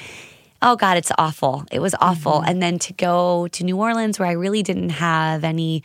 [0.62, 1.64] oh God, it's awful.
[1.71, 2.41] It was awful.
[2.41, 5.83] And then to go to New Orleans where I really didn't have any,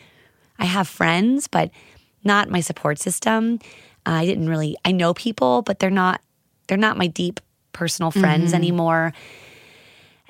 [0.59, 1.69] I have friends, but
[2.23, 3.59] not my support system.
[4.05, 6.21] I didn't really, I know people, but they're not,
[6.67, 7.39] they're not my deep
[7.73, 9.13] personal friends anymore.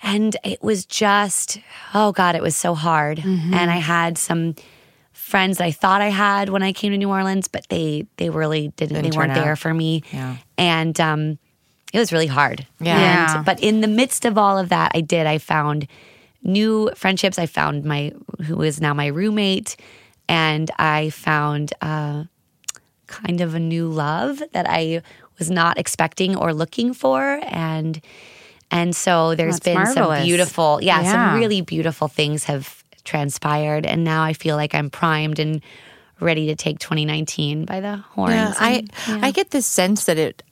[0.05, 1.59] And it was just,
[1.93, 3.19] oh God, it was so hard.
[3.19, 4.55] And I had some
[5.11, 8.29] friends that I thought I had when I came to New Orleans, but they they
[8.29, 9.43] really didn't, Didn't they weren't out.
[9.43, 10.03] there for me.
[10.13, 10.37] Yeah.
[10.57, 11.39] And um
[11.93, 12.67] it was really hard.
[12.79, 13.37] Yeah.
[13.37, 15.25] And, but in the midst of all of that, I did.
[15.25, 15.87] I found
[16.43, 17.39] new friendships.
[17.39, 18.11] I found my
[18.45, 19.75] who is now my roommate,
[20.27, 22.25] and I found uh,
[23.07, 25.01] kind of a new love that I
[25.39, 28.01] was not expecting or looking for, and
[28.71, 30.19] and so there's That's been marvelous.
[30.19, 31.11] some beautiful, yeah, Yeah.
[31.11, 35.61] some really beautiful things have transpired, and now I feel like I'm primed and
[36.19, 38.33] ready to take 2019 by the horns.
[38.33, 39.19] Yeah, I yeah.
[39.21, 40.43] I get this sense that it.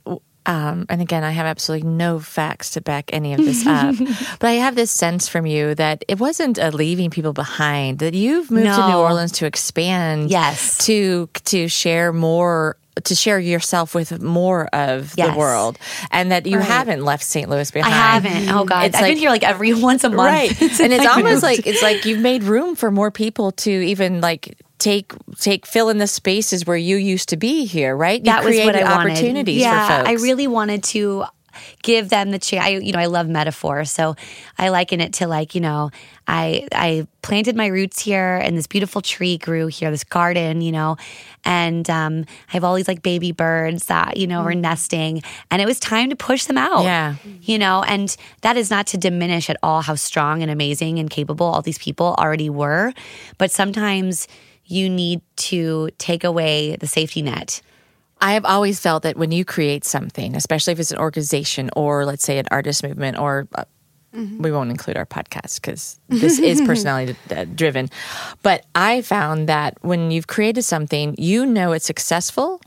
[0.46, 3.96] Um, and again, I have absolutely no facts to back any of this up,
[4.40, 8.00] but I have this sense from you that it wasn't a leaving people behind.
[8.00, 10.80] That you've moved to New Orleans to expand, Yes.
[10.86, 15.78] to to share more, to share yourself with more of the world,
[16.12, 17.50] and that you haven't left St.
[17.50, 17.94] Louis behind.
[17.94, 18.50] I haven't.
[18.56, 20.20] Oh God, It's I've like- been here like every once a month,
[20.62, 21.44] right and it's I almost moved.
[21.44, 25.90] like it's like you've made room for more people to even like take take fill
[25.90, 28.84] in the spaces where you used to be here right you that was what I
[28.84, 29.12] wanted.
[29.14, 31.24] opportunities yeah, for folks I really wanted to
[31.82, 32.66] give them the chance.
[32.66, 34.16] I, you know, I love metaphor, so
[34.58, 35.92] I liken it to like, you know,
[36.28, 40.72] I I planted my roots here, and this beautiful tree grew here, this garden, you
[40.72, 40.98] know,
[41.44, 45.62] and um, I have all these like baby birds that you know are nesting, and
[45.62, 46.84] it was time to push them out.
[46.84, 47.16] Yeah.
[47.42, 51.10] you know, and that is not to diminish at all how strong and amazing and
[51.10, 52.94] capable all these people already were,
[53.38, 54.28] but sometimes
[54.66, 57.62] you need to take away the safety net.
[58.24, 62.06] I have always felt that when you create something, especially if it's an organization or
[62.06, 63.66] let's say an artist movement, or uh,
[64.14, 67.90] we won't include our podcast because this is personality uh, driven,
[68.42, 72.62] but I found that when you've created something, you know it's successful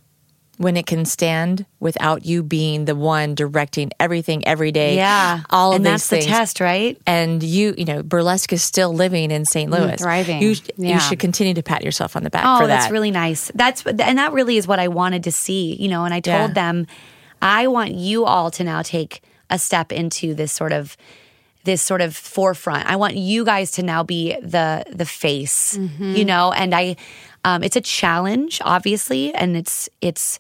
[0.59, 4.97] when it can stand without you being the one directing everything every day.
[4.97, 6.25] Yeah, all of and these that's things.
[6.25, 6.99] the test, right?
[7.07, 9.71] And you, you know, burlesque is still living in St.
[9.71, 10.41] Mm, Louis, thriving.
[10.43, 10.95] You, Yeah.
[10.95, 12.81] you should continue to pat yourself on the back Oh, for that.
[12.81, 13.51] that's really nice.
[13.55, 16.05] That's and that really is what I wanted to see, you know.
[16.05, 16.55] And I told Yeah.
[16.55, 16.87] them,
[17.43, 20.97] I want you all to now take a step into this sort of
[21.67, 22.87] this sort of forefront.
[22.89, 26.53] I want you guys to now be the the face, you know.
[26.53, 26.97] And I,
[27.45, 30.39] um, it's a challenge, obviously, and it's it's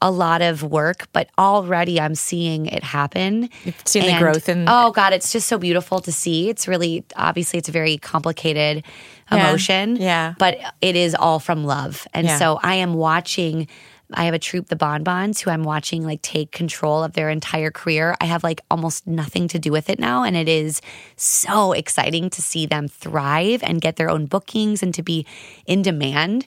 [0.00, 3.50] a lot of work, but already I'm seeing it happen.
[3.64, 6.48] You've seen the growth in- oh god, it's just so beautiful to see.
[6.48, 8.84] It's really obviously it's a very complicated
[9.30, 9.48] Yeah.
[9.48, 10.34] emotion, Yeah.
[10.38, 12.06] but it is all from love.
[12.14, 12.38] And Yeah.
[12.38, 13.66] so I am watching.
[14.14, 17.70] I have a troupe, the Bonbons, who I'm watching like take control of their entire
[17.70, 18.16] career.
[18.20, 20.22] I have like almost nothing to do with it now.
[20.22, 20.80] And it is
[21.16, 25.26] so exciting to see them thrive and get their own bookings and to be
[25.66, 26.46] in demand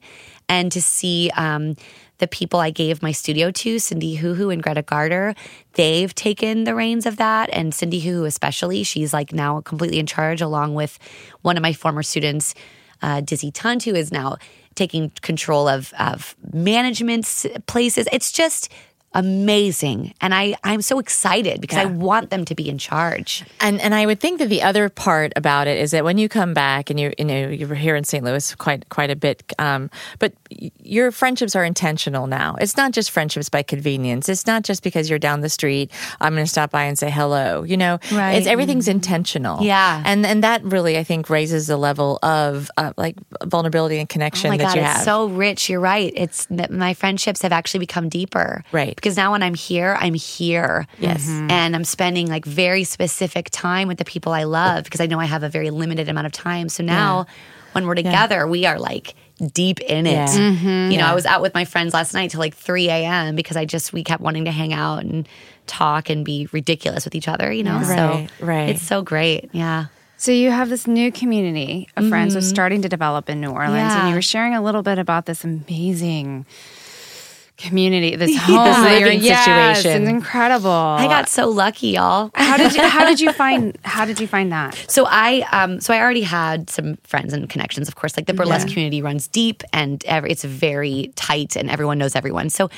[0.49, 1.75] and to see um,
[2.17, 5.33] the people I gave my studio to, Cindy Hoo and Greta Garter,
[5.73, 7.49] they've taken the reins of that.
[7.53, 10.99] And Cindy Hoo, especially, she's like now completely in charge, along with
[11.41, 12.53] one of my former students,
[13.01, 14.37] uh, Dizzy Tunt, who is now
[14.75, 18.07] taking control of of management places.
[18.11, 18.71] It's just
[19.13, 23.43] amazing, and I I'm so excited because I want them to be in charge.
[23.59, 26.29] And and I would think that the other part about it is that when you
[26.29, 28.23] come back and you're you know you're here in St.
[28.23, 30.33] Louis quite quite a bit, um, but
[30.83, 32.55] your friendships are intentional now.
[32.59, 34.27] It's not just friendships by convenience.
[34.29, 35.91] It's not just because you're down the street.
[36.19, 37.63] I'm going to stop by and say hello.
[37.63, 38.33] You know, Right.
[38.33, 39.63] It's everything's intentional.
[39.63, 40.03] Yeah.
[40.05, 44.47] and and that really I think raises the level of uh, like vulnerability and connection
[44.47, 45.69] Oh my that god, you it's so rich.
[45.69, 46.11] You're right.
[46.15, 48.63] It's my friendships have actually become deeper.
[48.71, 48.95] Right.
[48.95, 50.87] Because now when I'm here, I'm here.
[50.99, 51.27] Yes.
[51.27, 51.51] Mhm.
[51.51, 55.19] And I'm spending like very specific time with the people I love because I know
[55.19, 56.67] I have a very limited amount of time.
[56.69, 57.25] So now
[57.71, 59.15] when we're together, we are like
[59.53, 60.11] deep in it.
[60.11, 60.89] Yeah.
[60.89, 63.35] You know, I was out with my friends last night till like 3 a.m.
[63.35, 65.27] because I just, we kept wanting to hang out and
[65.67, 67.79] talk and be ridiculous with each other, you know?
[67.79, 68.69] Right, so right.
[68.69, 69.49] it's so great.
[69.53, 69.85] Yeah.
[70.17, 73.91] So you have this new community of friends was starting to develop in New Orleans,
[73.93, 74.07] and Mm-hmm.
[74.09, 76.45] You were sharing a little bit about this amazing
[77.61, 78.81] community, this home Yeah.
[78.83, 80.03] that you're Living yes, situation.
[80.03, 80.69] It's incredible.
[80.69, 82.31] I got so lucky, y'all.
[82.35, 84.75] How did you How did you find How did you find that?
[84.87, 87.87] So I, um, so I already had some friends and connections.
[87.87, 91.97] Of course, like the burlesque community runs deep, and every, it's very tight, and everyone
[91.97, 92.49] knows everyone.
[92.49, 92.69] So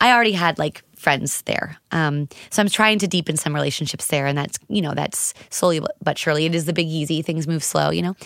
[0.00, 1.78] I already had like friends there.
[1.92, 5.80] Um, so I'm trying to deepen some relationships there, and that's you know that's slowly
[6.02, 6.46] but surely.
[6.46, 7.22] It is the big easy.
[7.22, 8.16] Things move slow, you know.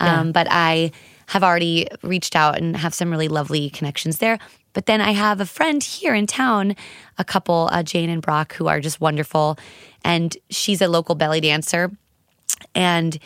[0.00, 0.92] Um, But I
[1.32, 4.38] have already reached out and have some really lovely connections there.
[4.74, 6.76] But then I have a friend here in town,
[7.16, 9.58] a couple, uh, Jane and Brock, who are just wonderful.
[10.04, 11.90] And she's a local belly dancer.
[12.74, 13.18] And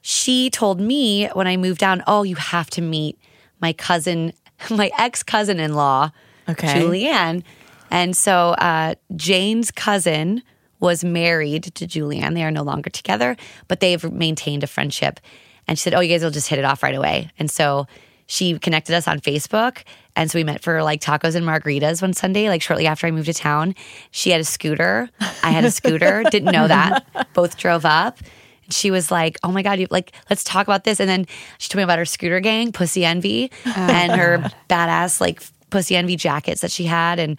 [0.00, 3.16] she told me when I moved down, oh, you have to meet
[3.60, 4.32] my cousin,
[4.70, 6.10] my ex cousin in law,
[6.48, 6.80] Okay.
[6.80, 7.44] Julianne.
[7.92, 10.42] And so uh, Jane's cousin
[10.80, 12.34] was married to Julianne.
[12.34, 13.36] They are no longer together,
[13.68, 15.20] but they've maintained a friendship.
[15.68, 17.30] And she said, Oh, you guys will just hit it off right away.
[17.38, 17.86] And so
[18.26, 19.82] she connected us on Facebook.
[20.16, 23.10] And so we met for like tacos and margaritas one Sunday, like shortly after I
[23.10, 23.74] moved to town.
[24.10, 25.08] She had a scooter.
[25.42, 26.22] I had a scooter.
[26.30, 27.04] Didn't know that.
[27.34, 28.18] Both drove up.
[28.64, 31.26] And she was like, "Oh my god, you like let's talk about this." And then
[31.58, 36.16] she told me about her scooter gang, Pussy Envy, and her badass like Pussy Envy
[36.16, 37.38] jackets that she had, and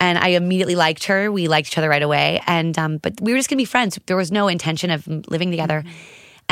[0.00, 1.30] and I immediately liked her.
[1.30, 3.98] We liked each other right away, and um, but we were just gonna be friends.
[4.06, 5.84] There was no intention of living together.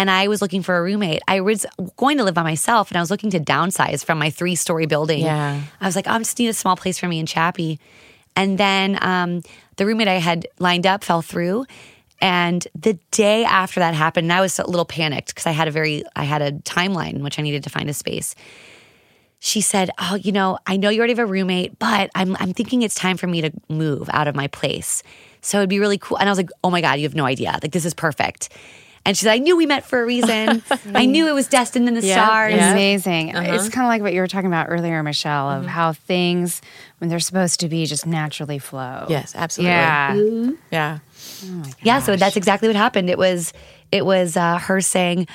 [0.01, 1.21] And I was looking for a roommate.
[1.29, 1.67] I was
[1.99, 5.25] going to live by myself, and I was looking to downsize from my three-story building.
[5.25, 5.61] Yeah.
[5.79, 7.79] I was like, I just need a small place for me in Chappie.
[8.35, 9.43] And then um,
[9.77, 11.67] the roommate I had lined up fell through.
[12.19, 15.69] And the day after that happened, and I was a little panicked because I had
[15.69, 18.35] a very, I had a timeline in which I needed to find a space.
[19.39, 22.55] She said, "Oh, you know, I know you already have a roommate, but I'm I'm
[22.55, 25.03] thinking it's time for me to move out of my place.
[25.43, 27.27] So it'd be really cool." And I was like, "Oh my god, you have no
[27.27, 27.59] idea!
[27.63, 28.49] Like this is perfect."
[29.07, 30.63] And she said, "I knew we met for a reason.
[30.95, 32.73] I knew it was destined in the Yeah, stars." yeah.
[32.73, 33.35] Amazing.
[33.35, 33.55] Uh-huh.
[33.55, 35.65] It's kind of like what you were talking about earlier, Michelle, Mm-hmm.
[35.65, 36.61] of how things,
[36.99, 39.07] when they're supposed to be, just naturally flow.
[39.09, 39.73] Yes, absolutely.
[39.73, 40.51] Yeah.
[40.71, 40.99] Yeah.
[41.83, 43.09] Yeah, so that's exactly what happened.
[43.09, 43.53] It was
[43.91, 45.27] it was uh, her saying,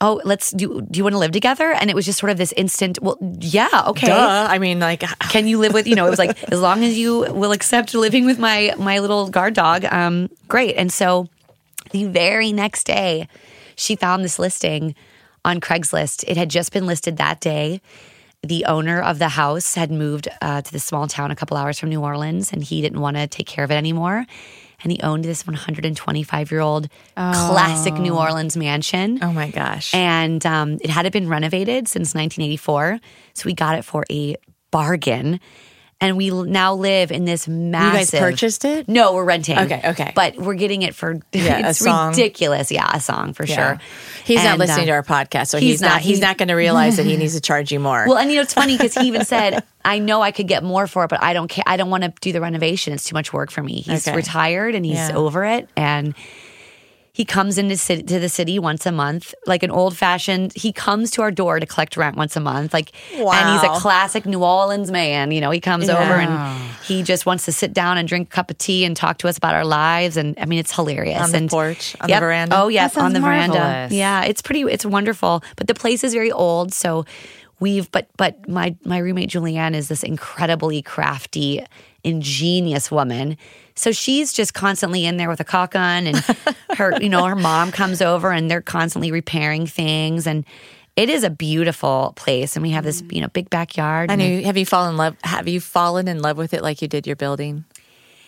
[0.00, 0.82] "Oh, let's do.
[0.82, 2.98] Do you want to live together?" And it was just sort of this instant.
[3.00, 4.08] Well, yeah, okay.
[4.08, 4.46] Duh.
[4.50, 5.00] I mean, like,
[5.30, 5.86] Can you live with?
[5.86, 8.98] You know, it was like as long as you will accept living with my my
[8.98, 10.76] little guard dog, um, great.
[10.76, 11.28] And so
[11.90, 13.28] the very next day,
[13.76, 14.94] she found this listing
[15.44, 16.24] on Craigslist.
[16.26, 17.80] It had just been listed that day.
[18.42, 21.78] The owner of the house had moved uh, to the small town a couple hours
[21.78, 24.24] from New Orleans, and he didn't want to take care of it anymore.
[24.82, 29.18] And he owned this 125 year old classic New Orleans mansion.
[29.22, 29.94] oh my gosh.
[29.94, 33.00] And um, it hadn't been renovated since 1984.
[33.34, 34.36] So we got it for a
[34.70, 35.40] bargain.
[35.98, 38.20] And we now live in this you massive.
[38.20, 38.86] guys purchased it?
[38.86, 39.58] No, we're renting.
[39.58, 40.12] Okay, okay.
[40.14, 42.70] But we're getting it for Yeah, it's ridiculous.
[42.70, 43.54] Yeah, a song for Yeah.
[43.76, 43.80] sure.
[44.24, 45.88] He's not listening uh, to our podcast, so he's he's, not.
[45.88, 46.00] not.
[46.02, 48.04] He's He- not going to realize that he needs to charge you more.
[48.06, 50.62] Well, and you know it's funny because he even said, "I know I could get
[50.62, 51.64] more for it, but I don't care.
[51.66, 52.92] I don't want to do the renovation.
[52.92, 54.14] It's too much work for me." He's Okay.
[54.14, 55.16] retired and he's Yeah.
[55.16, 56.14] over it, and
[57.16, 60.52] he comes into city, to the city once a month, like an old fashioned.
[60.54, 63.80] He comes to our door to collect rent once a month, like, and he's a
[63.80, 65.30] classic New Orleans man.
[65.30, 68.30] You know, he comes over and he just wants to sit down and drink a
[68.30, 70.18] cup of tea and talk to us about our lives.
[70.18, 71.22] And I mean, it's hilarious.
[71.22, 72.54] On the and, porch, on the veranda?
[72.54, 73.88] Oh, yes, on the veranda.
[73.90, 74.64] Yeah, it's pretty.
[74.64, 77.06] It's wonderful, but the place is very old, so
[77.60, 77.90] we've.
[77.92, 81.64] But but my my roommate Julianne is this incredibly crafty,
[82.04, 83.38] ingenious woman.
[83.78, 86.16] So she's just constantly in there with a caulk gun, and
[86.76, 90.44] her you know her mom comes over, and they're constantly repairing things, and
[90.96, 94.10] it is a beautiful place, and we have this you know big backyard.
[94.10, 95.16] and and you, have you fallen in love?
[95.24, 97.64] Have you fallen in love with it like you did your building?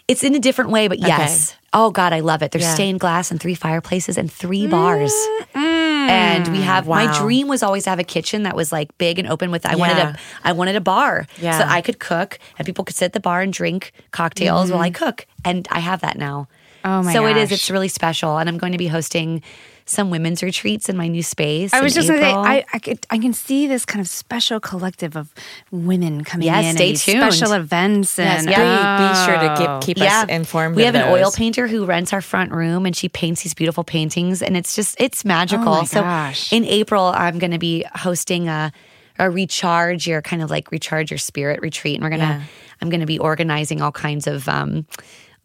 [0.07, 1.55] It's in a different way, but yes.
[1.75, 2.51] Oh God, I love it.
[2.51, 2.75] There's Yeah.
[2.75, 5.13] stained glass and three fireplaces and three bars.
[5.13, 5.98] Mm, mm.
[6.09, 9.19] And we have my dream was always to have a kitchen that was like big
[9.19, 11.59] and open with I wanted a I wanted a bar Yeah.
[11.59, 14.75] so I could cook and people could sit at the bar and drink cocktails mm-hmm.
[14.75, 15.27] while I cook.
[15.45, 16.49] And I have that now.
[16.85, 19.43] Oh my So it is it's really special and I'm going to be hosting
[19.89, 21.73] some women's retreats in my new space.
[21.73, 22.45] I was in just going to say, April.
[22.45, 25.33] I, I, could, I can see this kind of special collective of
[25.71, 27.33] women coming Yes, in stay and these tuned.
[27.33, 28.19] special events.
[28.19, 29.79] Yes, And be, be sure to Oh.
[29.81, 30.77] keep, keep us informed.
[30.77, 33.55] We of have an oil painter who rents our front room and she paints these
[33.55, 35.69] beautiful paintings and it's just it's magical.
[35.69, 36.53] Oh my so gosh.
[36.53, 38.73] in April I'm going to be hosting a
[39.19, 42.43] a recharge your kind of like recharge your spirit retreat and we're going to Yeah.
[42.81, 44.87] I'm going to be organizing all kinds of um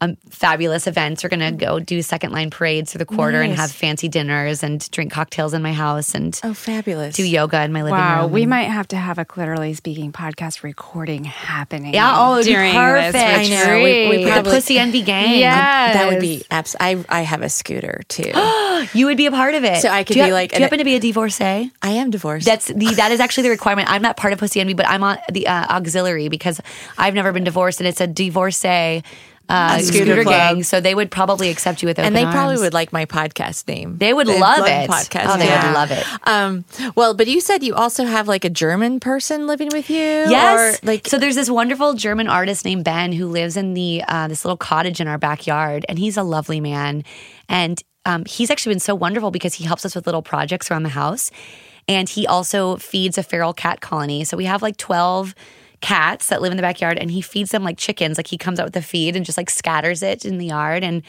[0.04, 1.24] um, fabulous events.
[1.24, 4.89] We're gonna go do second line parades through the quarter and have fancy dinners and
[4.91, 7.16] drink cocktails in my house and Oh, fabulous!
[7.16, 8.32] do yoga in my living Wow, room.
[8.32, 11.93] Wow, we might have to have a Clitorally Speaking podcast recording happening.
[11.93, 13.14] Yeah, oh, it'd during perfect.
[13.14, 14.43] this I know, we- we retreat.
[14.43, 15.39] the Pussy Envy gang.
[15.39, 15.93] Yeah.
[15.93, 18.32] that would be abs- I I have a scooter too.
[18.93, 19.82] You would be a part of it.
[19.82, 20.99] So I could Do you be ha- like Do you an- happen to be a
[20.99, 21.72] divorcee?
[21.82, 22.45] I am divorced.
[22.45, 23.89] That's the that is actually the requirement.
[23.89, 26.60] I'm not part of Pussy Envy, but I'm on the uh, auxiliary because
[26.97, 29.04] I've never been divorced, and it's a divorcee
[29.50, 30.64] uh, scooter scooter, gang.
[30.64, 33.68] So they would probably accept you with open and they probably would like my podcast
[33.68, 33.98] name.
[33.98, 34.89] They would They'd love the it.
[34.89, 35.26] Podcast.
[35.28, 36.06] Oh, they would love it.
[36.26, 36.66] Um,
[36.96, 39.98] well, but you said you also have like a German person living with you.
[39.98, 40.82] Yes.
[40.82, 44.28] Or, like so there's this wonderful German artist named Ben who lives in the uh,
[44.28, 47.04] this little cottage in our backyard, and he's a lovely man.
[47.50, 50.84] And um, he's actually been so wonderful because he helps us with little projects around
[50.84, 51.32] the house.
[51.88, 54.24] And he also feeds a feral cat colony.
[54.24, 55.36] So we have like 12
[55.84, 58.18] cats that live in the backyard and he feeds them like chickens.
[58.18, 60.82] Like he comes out with the feed and just like scatters it in the yard.
[60.82, 61.04] And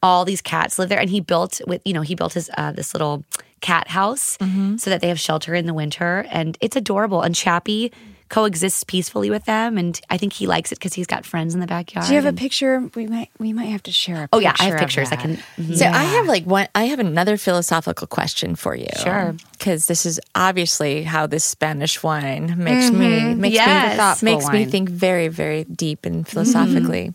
[0.00, 1.00] all these cats live there.
[1.00, 3.24] And he built with, you know, he built his, uh, this little
[3.60, 4.38] cat house
[4.78, 6.24] so that they have shelter in the winter.
[6.30, 7.20] And it's adorable.
[7.22, 7.92] And Chappie
[8.32, 9.76] coexists peacefully with them.
[9.76, 12.06] And I think he likes it because he's got friends in the backyard.
[12.06, 12.90] Do you have a picture?
[12.96, 15.12] We might we might have to share a Oh, yeah, I have pictures.
[15.12, 15.36] I can.
[15.74, 16.66] So I have like one.
[16.74, 18.88] I have another philosophical question for you.
[18.96, 19.36] Sure.
[19.52, 24.22] because this is obviously how this Spanish wine makes me makes Yes.
[24.22, 27.12] me makes me think very very deep and philosophically.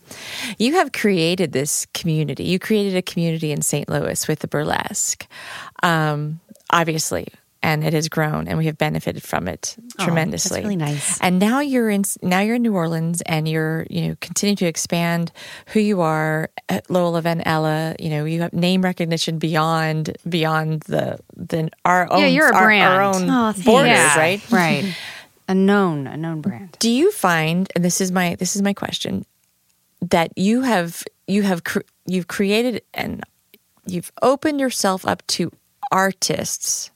[0.58, 2.44] You have created this community.
[2.44, 3.88] You created a community in St.
[3.88, 5.26] Louis with the burlesque,
[5.82, 6.38] um,
[6.70, 7.26] obviously.
[7.60, 10.58] And it has grown, and we have benefited from it oh, tremendously.
[10.60, 11.20] That's really nice.
[11.20, 14.66] And now you're in now you're in New Orleans, and you're you know continue to
[14.66, 15.32] expand
[15.68, 17.96] who you are at Lola Van Ella.
[17.98, 22.54] You know you have name recognition beyond beyond the the our own Yeah, you're a
[22.54, 22.94] our, brand.
[22.94, 24.40] our own Oh, borders, Yeah, right?
[24.52, 24.96] Right.
[25.48, 26.76] A known a known brand.
[26.78, 29.24] Do you find, and this is my this is my question,
[30.00, 33.24] that you have you have cr- you've created and
[33.84, 35.50] you've opened yourself up to
[35.90, 36.90] artists,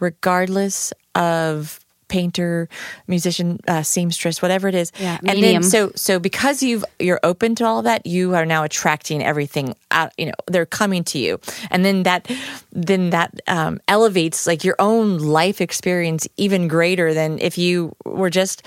[0.00, 2.68] regardless of painter,
[3.06, 4.92] musician, uh, seamstress, whatever it is.
[4.98, 5.62] Yeah, and medium.
[5.62, 9.22] then so so because you've you're open to all of that, you are now attracting
[9.22, 10.12] everything out.
[10.16, 11.40] You know, they're coming to you,
[11.70, 12.30] and then that
[12.72, 18.30] then that um, elevates like your own life experience even greater than if you were
[18.30, 18.62] just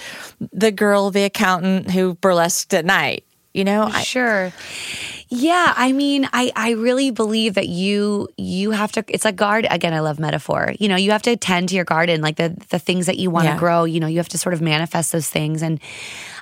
[0.52, 3.24] the girl, the accountant who burlesqued at night.
[3.54, 4.54] You know, I, Sure.
[5.30, 9.04] Yeah, I mean, I I really believe that you you have to.
[9.08, 9.94] It's a guard again.
[9.94, 10.74] I love metaphor.
[10.80, 13.30] You know, you have to tend to your garden, like the the things that you
[13.32, 13.58] want to Yeah.
[13.60, 13.84] grow.
[13.86, 15.62] You know, you have to sort of manifest those things.
[15.62, 15.80] And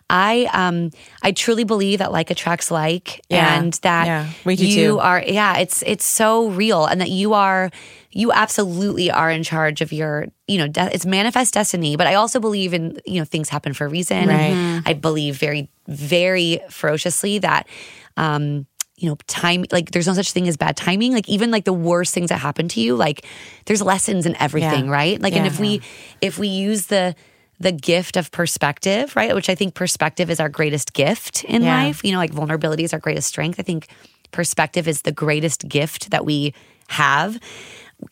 [0.09, 0.91] I um
[1.21, 3.57] I truly believe that like attracts like, Yeah.
[3.57, 4.99] and that Yeah, you too.
[4.99, 5.21] are.
[5.21, 7.71] Yeah, it's it's so real, and that you are
[8.11, 12.13] you absolutely are in charge of your you know de- it's manifest destiny but i
[12.15, 14.81] also believe in you know things happen for a reason Right.
[14.85, 17.67] i believe very very ferociously that
[18.15, 18.65] um
[18.97, 21.73] you know time like there's no such thing as bad timing like even like the
[21.73, 23.25] worst things that happen to you like
[23.65, 24.91] there's lessons in everything Yeah.
[24.91, 25.51] right like and Yeah.
[25.51, 25.81] if we
[26.21, 27.13] if we use the
[27.59, 31.83] the gift of perspective right which i think perspective is our greatest gift in Yeah.
[31.83, 33.87] life you know like vulnerability is our greatest strength i think
[34.31, 36.53] perspective is the greatest gift that we
[36.87, 37.39] have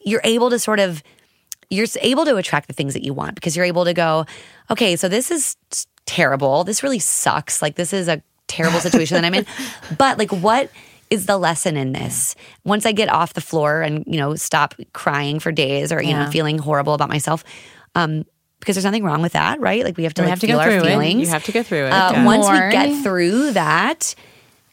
[0.02, 1.02] you're able to sort of
[1.70, 4.26] you're able to attract the things that you want because you're able to go
[4.70, 5.56] okay so this is
[6.06, 6.64] terrible.
[6.64, 7.64] This really sucks.
[7.64, 9.46] Like this is a terrible situation that i'm in.
[9.98, 10.70] But like what
[11.10, 12.36] is the lesson in this?
[12.64, 16.14] Once i get off the floor and you know stop crying for days or you
[16.14, 17.44] know feeling horrible about myself
[17.96, 18.24] um
[18.60, 19.84] because there's nothing wrong with that right?
[19.84, 20.92] Like we have to We like have to feel go our through it.
[20.92, 21.22] feelings.
[21.22, 22.26] You have to go through it, uh, yeah.
[22.26, 24.14] once we get through that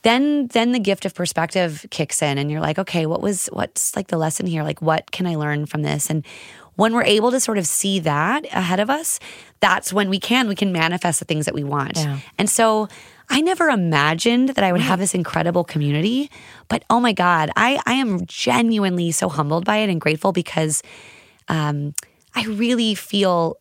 [0.03, 3.95] then then the gift of perspective kicks in and you're like okay what was what's
[3.97, 4.63] like the lesson here?
[4.63, 6.11] Like what can i learn from this?
[6.11, 6.25] And
[6.77, 9.21] when we're able to sort of see that ahead of us
[9.61, 11.97] that's when we can we can manifest the things that we want.
[11.97, 12.19] Yeah.
[12.39, 12.89] and so
[13.29, 16.31] i never imagined that i would have this incredible community
[16.69, 20.83] but oh my god i i am genuinely so humbled by it and grateful because
[21.49, 21.95] um
[22.35, 23.59] i really feel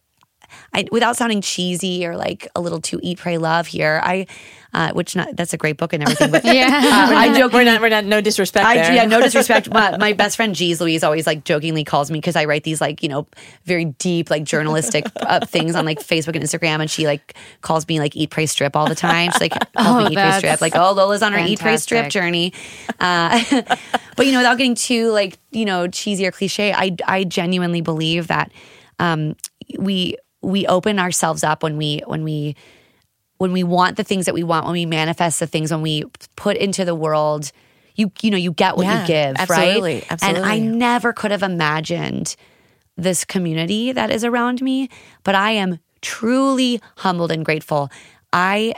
[0.73, 4.27] I, without sounding cheesy or like a little too eat, pray, love here, I,
[4.73, 6.67] uh, which not, that's a great book and everything, but Yeah.
[6.67, 7.51] uh, I joke.
[7.53, 8.93] we're not we're not no disrespect I, there.
[8.93, 9.69] yeah, no disrespect.
[9.71, 12.79] my, my best friend Jeez Louise always like jokingly calls me because I write these
[12.81, 13.27] like you know
[13.65, 17.87] very deep like journalistic uh, things on like Facebook and Instagram, and she like calls
[17.87, 19.31] me like eat pray strip all the time.
[19.31, 21.77] She's like calls Oh, me eat pray strip, like oh Lola's on her eat pray
[21.77, 22.53] strip journey.
[22.99, 23.43] Uh,
[24.15, 27.81] but you know, without getting too like you know cheesy or cliche, I I genuinely
[27.81, 28.51] believe that
[28.99, 29.35] um,
[29.77, 32.55] we we open ourselves up when we when we
[33.41, 36.03] when we want the things that we want, when we manifest the things, when we
[36.35, 37.51] put into the world,
[37.95, 39.81] you you know, you get what Yeah, you give, right?
[39.81, 40.21] absolutely, right?
[40.21, 42.35] And I never could have imagined
[42.97, 44.89] this community that is around me,
[45.23, 47.89] but I am truly humbled and grateful.
[48.31, 48.75] I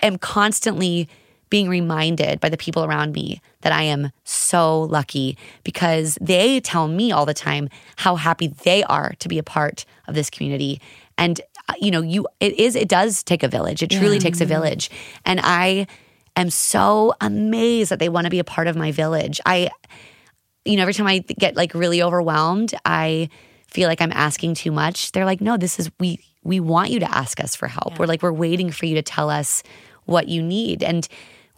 [0.00, 1.08] am constantly
[1.50, 6.86] being reminded by the people around me that I am so lucky because they tell
[6.86, 10.80] me all the time how happy they are to be a part of this community.
[11.18, 13.82] And Uh, you know, you it is it does take a village.
[13.82, 14.90] It truly takes a village.
[15.24, 15.86] And I
[16.36, 19.40] am so amazed that they want to be a part of my village.
[19.46, 19.70] I
[20.64, 23.28] you know, every time I get like really overwhelmed, I
[23.68, 25.12] feel like I'm asking too much.
[25.12, 27.98] They're like, "No, this is we we want you to ask us for help.
[27.98, 29.62] We're like we're waiting for you to tell us
[30.04, 31.06] what you need." And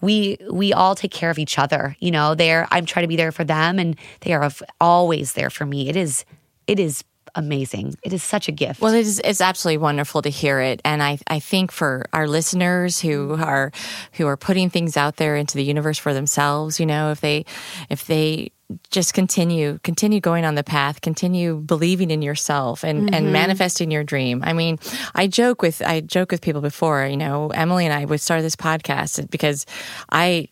[0.01, 1.97] we we all take care of each other.
[2.01, 5.33] You know, they're I'm trying to be there for them and they are of- always
[5.33, 5.89] there for me.
[5.89, 6.25] It is
[6.67, 7.05] it is
[7.37, 7.95] amazing.
[8.03, 8.81] It is such a gift.
[8.81, 12.27] Well, it is, it's absolutely wonderful to hear it, and I, I think for our
[12.27, 13.73] listeners who are
[14.13, 17.45] who are putting things out there into the universe for themselves, you know, if they
[17.91, 18.51] if they
[18.91, 23.33] just continue continue going on the path continue believing in yourself and and mm-hmm.
[23.33, 24.77] manifesting your dream i mean
[25.15, 28.43] i joke with i joke with people before you know emily and i would start
[28.43, 29.67] this podcast because
[30.11, 30.49] i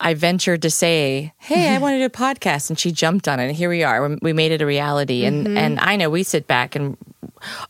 [0.00, 3.40] I ventured to say, "Hey, I want to do a podcast," and she jumped on
[3.40, 3.46] it.
[3.48, 4.16] And here we are.
[4.22, 5.24] We- made it a reality.
[5.24, 6.96] And and I know we sit back and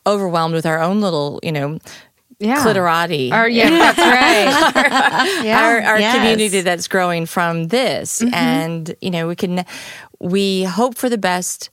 [0.07, 1.79] overwhelmed with our own little, you know,
[2.39, 2.63] Yeah.
[2.65, 5.45] clitorati Or yeah, that's right.
[5.45, 5.61] yeah.
[5.65, 6.15] our, our Yes.
[6.17, 8.35] community that's growing from this Mm-hmm.
[8.35, 9.65] and you know we can
[10.21, 11.71] we hope for the best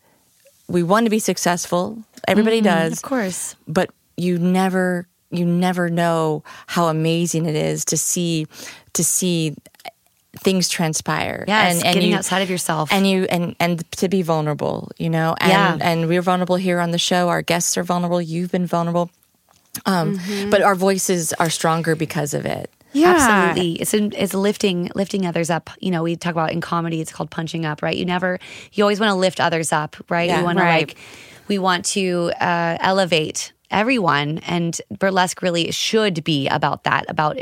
[0.67, 1.97] we want to be successful
[2.27, 3.55] everybody does Mm, Of course.
[3.67, 8.47] but you never you never know how amazing it is to see
[8.93, 9.55] to see
[10.39, 12.91] things transpire Yes, getting outside of yourself.
[12.91, 15.77] and you and and to be vulnerable you know and Yeah.
[15.81, 19.11] and we're vulnerable here on the show our guests are vulnerable you've been vulnerable
[19.85, 20.49] um Mm-hmm.
[20.49, 23.15] but our voices are stronger because of it Yeah.
[23.17, 23.81] Absolutely.
[23.81, 25.69] It's in, it's lifting lifting others up.
[25.79, 27.97] You know, we talk about in comedy it's called punching up, right?
[27.97, 28.37] You never
[28.73, 30.29] you always want to lift others up, right?
[30.29, 30.37] Yeah.
[30.39, 30.95] you want to like
[31.47, 37.37] we want to uh, elevate everyone and burlesque really should be about that, about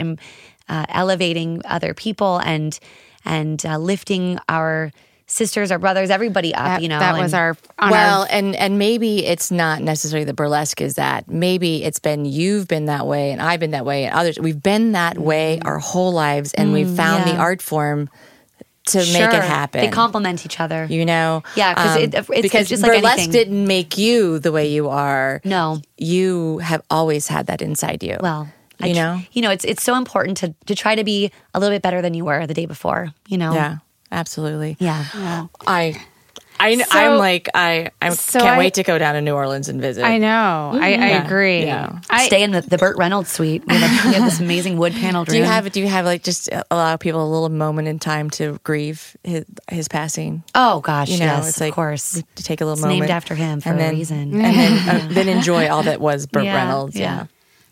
[0.69, 2.77] uh, elevating other people and
[3.25, 4.91] and uh, lifting our
[5.27, 6.99] sisters, our brothers, everybody up, That, you know.
[6.99, 10.95] that was our on well, our, and and maybe it's not necessarily the burlesque is
[10.95, 11.29] that.
[11.29, 14.37] Maybe it's been you've been that way, and I've been that way, and others.
[14.39, 18.09] We've been that way our whole lives, and we've found the art form
[18.87, 19.81] to make it happen.
[19.81, 20.85] They complement each other.
[20.89, 23.31] you know, Yeah, 'cause Um, it- it's- because it's just like burlesque anything.
[23.31, 25.39] didn't make you the way you are.
[25.45, 25.81] No.
[25.97, 28.17] you have always had that inside you.
[28.19, 28.49] Well,
[28.83, 31.31] I you tr- know, you know, it's it's so important to to try to be
[31.53, 33.13] a little bit better than you were the day before.
[33.27, 33.77] You know, yeah,
[34.11, 34.77] absolutely.
[34.79, 35.47] yeah.
[35.67, 36.01] I.
[36.59, 39.33] I, So- I'm like I, I so can't I- wait to go down to New
[39.33, 40.03] Orleans and visit.
[40.05, 40.71] I know.
[40.75, 41.25] I, I Yeah.
[41.25, 41.63] agree.
[41.65, 41.99] Yeah.
[42.07, 43.63] I, Stay in the, the Burt Reynolds suite.
[43.65, 45.33] We have, we have this amazing wood paneled room.
[45.33, 48.29] Do you have do you have like just allow people a little moment in time
[48.31, 50.43] to grieve his his passing?
[50.53, 52.21] Oh gosh, You know, yes, it's of like course.
[52.35, 52.99] to take a little It's moment.
[52.99, 54.39] named after him for and a then, reason.
[54.39, 56.95] and then uh, then enjoy all that was Burt Yeah, Reynolds.
[56.95, 57.25] yeah.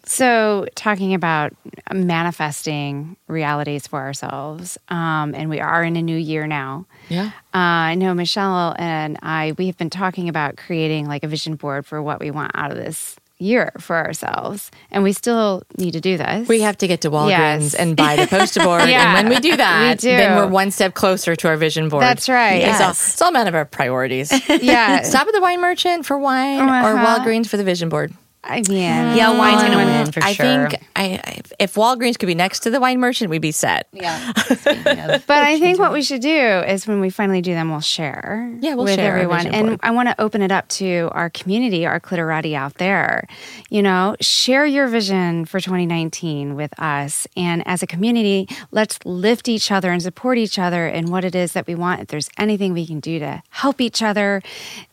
[0.10, 1.54] So, talking about
[1.94, 6.88] manifesting realities for ourselves, um, and we are in a new year now.
[7.10, 7.28] Yeah.
[7.54, 11.56] Uh, I know Michelle and I, we have been talking about creating like a vision
[11.56, 14.72] board for what we want out of this year for ourselves.
[14.92, 16.48] And we still need to do this.
[16.50, 17.74] We have to get to Walgreens Yes.
[17.76, 18.82] and buy the poster board.
[18.90, 20.18] Yeah, and when we do that, we do.
[20.18, 22.02] then we're one step closer to our vision board.
[22.02, 22.64] That's right.
[22.64, 23.14] It's, all, Yes.
[23.14, 24.32] it's all a matter of our priorities.
[24.50, 25.04] Yeah.
[25.04, 27.20] Stop at the wine merchant for wine or Uh-huh.
[27.20, 28.12] Walgreens for the vision board.
[28.50, 28.80] I mean,
[29.16, 30.46] Yeah, wine's gonna win for I sure.
[30.70, 33.88] think I, I, if Walgreens could be next to the wine merchant, we'd be set.
[33.94, 34.34] yeah.
[35.28, 36.30] But I think what we should do
[36.68, 38.52] is when we finally do them, we'll share.
[38.60, 39.48] Yeah, we'll with share everyone.
[39.48, 39.80] And board.
[39.84, 43.28] I want to open it up to our community, our clitorati out there.
[43.70, 47.28] You know, share your vision for 2019 with us.
[47.38, 51.36] And as a community, let's lift each other and support each other in what it
[51.36, 52.02] is that we want.
[52.02, 54.42] If there's anything we can do to help each other,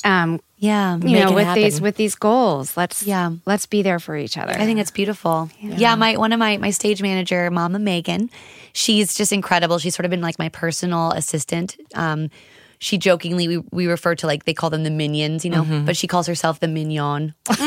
[0.05, 0.97] um, Yeah.
[0.97, 3.33] you know, it with these with these goals, let's Yeah.
[3.45, 4.53] let's be there for each other.
[4.53, 5.51] I think it's beautiful.
[5.61, 5.95] Yeah.
[5.97, 8.31] my one of my my stage manager, Mama Megan,
[8.73, 9.79] she's just incredible.
[9.79, 11.77] She's sort of been like my personal assistant.
[11.95, 12.31] Um,
[12.79, 15.97] she jokingly we, we refer to like they call them the minions, you know, but
[15.97, 17.35] she calls herself the mignon.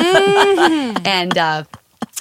[1.05, 1.63] and uh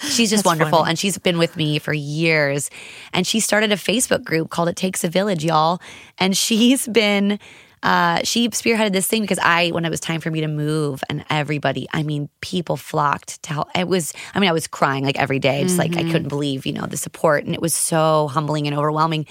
[0.02, 0.84] She's just wonderful.
[0.84, 2.70] And she's been with me for years.
[3.12, 5.80] And she started a Facebook group called It Takes a Village, y'all.
[6.18, 7.40] And she's been
[7.82, 11.02] uh, she spearheaded this thing because I, when it was time for me to move,
[11.08, 13.68] and everybody, I mean, people flocked to help.
[13.76, 16.66] It was, I mean, I was crying like every day, just like I couldn't believe,
[16.66, 19.26] you know, the support, and it was so humbling and overwhelming.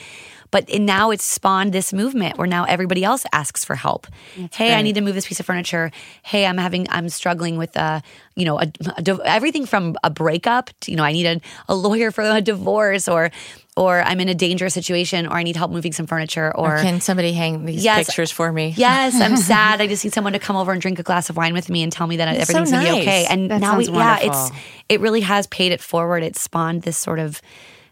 [0.50, 4.08] But and now it's spawned this movement where now everybody else asks for help.
[4.54, 5.92] hey, I need to move this piece of furniture.
[6.24, 8.00] Hey, I'm having, I'm struggling with, uh,
[8.36, 11.76] you know, a, a everything from a breakup to, you know, I need a, a
[11.76, 13.30] lawyer for a divorce, or,
[13.78, 17.00] or I'm in a dangerous situation, or I need help moving some furniture, or, Can
[17.00, 18.08] somebody hang these Yes.
[18.08, 18.74] pictures for me?
[18.76, 19.80] Yes, I'm sad.
[19.82, 21.84] I just need someone to come over and drink a glass of wine with me
[21.84, 23.26] and tell me that That's everything's so gonna be okay.
[23.30, 24.52] And That now we, sounds yeah, it's
[24.90, 26.24] it really has paid it forward.
[26.24, 27.42] It spawned this sort of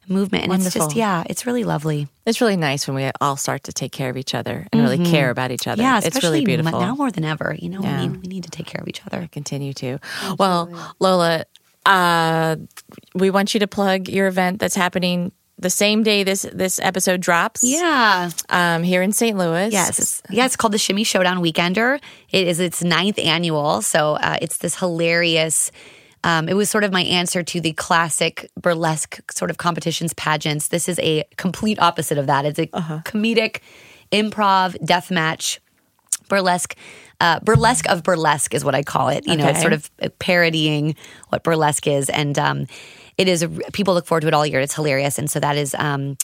[0.08, 2.08] movement, and it's just yeah, it's really lovely.
[2.26, 5.04] It's really nice when we all start to take care of each other and really
[5.04, 5.82] care about each other.
[5.82, 6.80] Yeah, it's really beautiful.
[6.80, 7.56] now more than ever.
[7.58, 8.02] You know, Yeah.
[8.02, 9.28] we need we need to take care of each other.
[9.32, 10.00] Continue to.
[10.38, 10.70] Well,
[11.00, 11.46] Lola,
[11.88, 12.56] uh,
[13.14, 17.22] we want you to plug your event that's happening the same day this this episode
[17.22, 17.64] drops.
[17.64, 18.30] Yeah.
[18.50, 19.38] Um, here in St.
[19.38, 19.70] Louis.
[19.72, 20.00] Yes.
[20.00, 22.02] It's, yeah, it's called the Shimmy Showdown Weekender.
[22.30, 23.82] It is its ninth annual.
[23.82, 25.72] So uh, it's this hilarious.
[26.24, 30.70] Um, it was sort of my answer to the classic burlesque sort of competitions pageants.
[30.70, 32.46] This is a complete opposite of that.
[32.46, 33.60] It's a comedic
[34.12, 35.60] improv death match
[36.28, 36.76] burlesque
[37.22, 39.26] uh, burlesque of burlesque is what I call it.
[39.28, 40.96] You know, it's sort of parodying
[41.30, 42.68] what burlesque is, and um,
[43.18, 43.46] it is.
[43.74, 44.60] People look forward to it all year.
[44.60, 46.18] It's hilarious, and so that is um,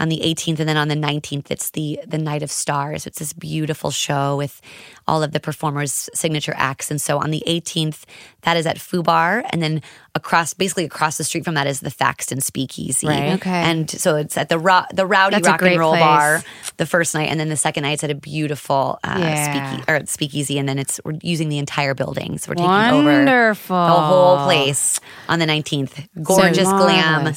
[0.00, 3.06] on the 18th, and then on the 19th, it's the the Night of Stars.
[3.06, 4.60] It's this beautiful show with
[5.06, 6.90] all of the performers' signature acts.
[6.90, 8.04] And so on the 18th,
[8.42, 9.82] that is at Fubar, and then
[10.14, 13.06] across, basically across the street from that is the Thaxton Speakeasy.
[13.08, 13.32] Right.
[13.34, 13.50] Okay.
[13.50, 16.02] And so it's at the ro- the Rowdy That's Rock and Roll place.
[16.02, 16.42] Bar
[16.78, 19.76] the first night, and then the second night it's at a beautiful uh, Yeah.
[19.76, 23.24] speake- or speakeasy, and then it's we're using the entire building, so we're taking over
[23.68, 26.08] the whole place on the 19th.
[26.22, 27.34] Gorgeous glam,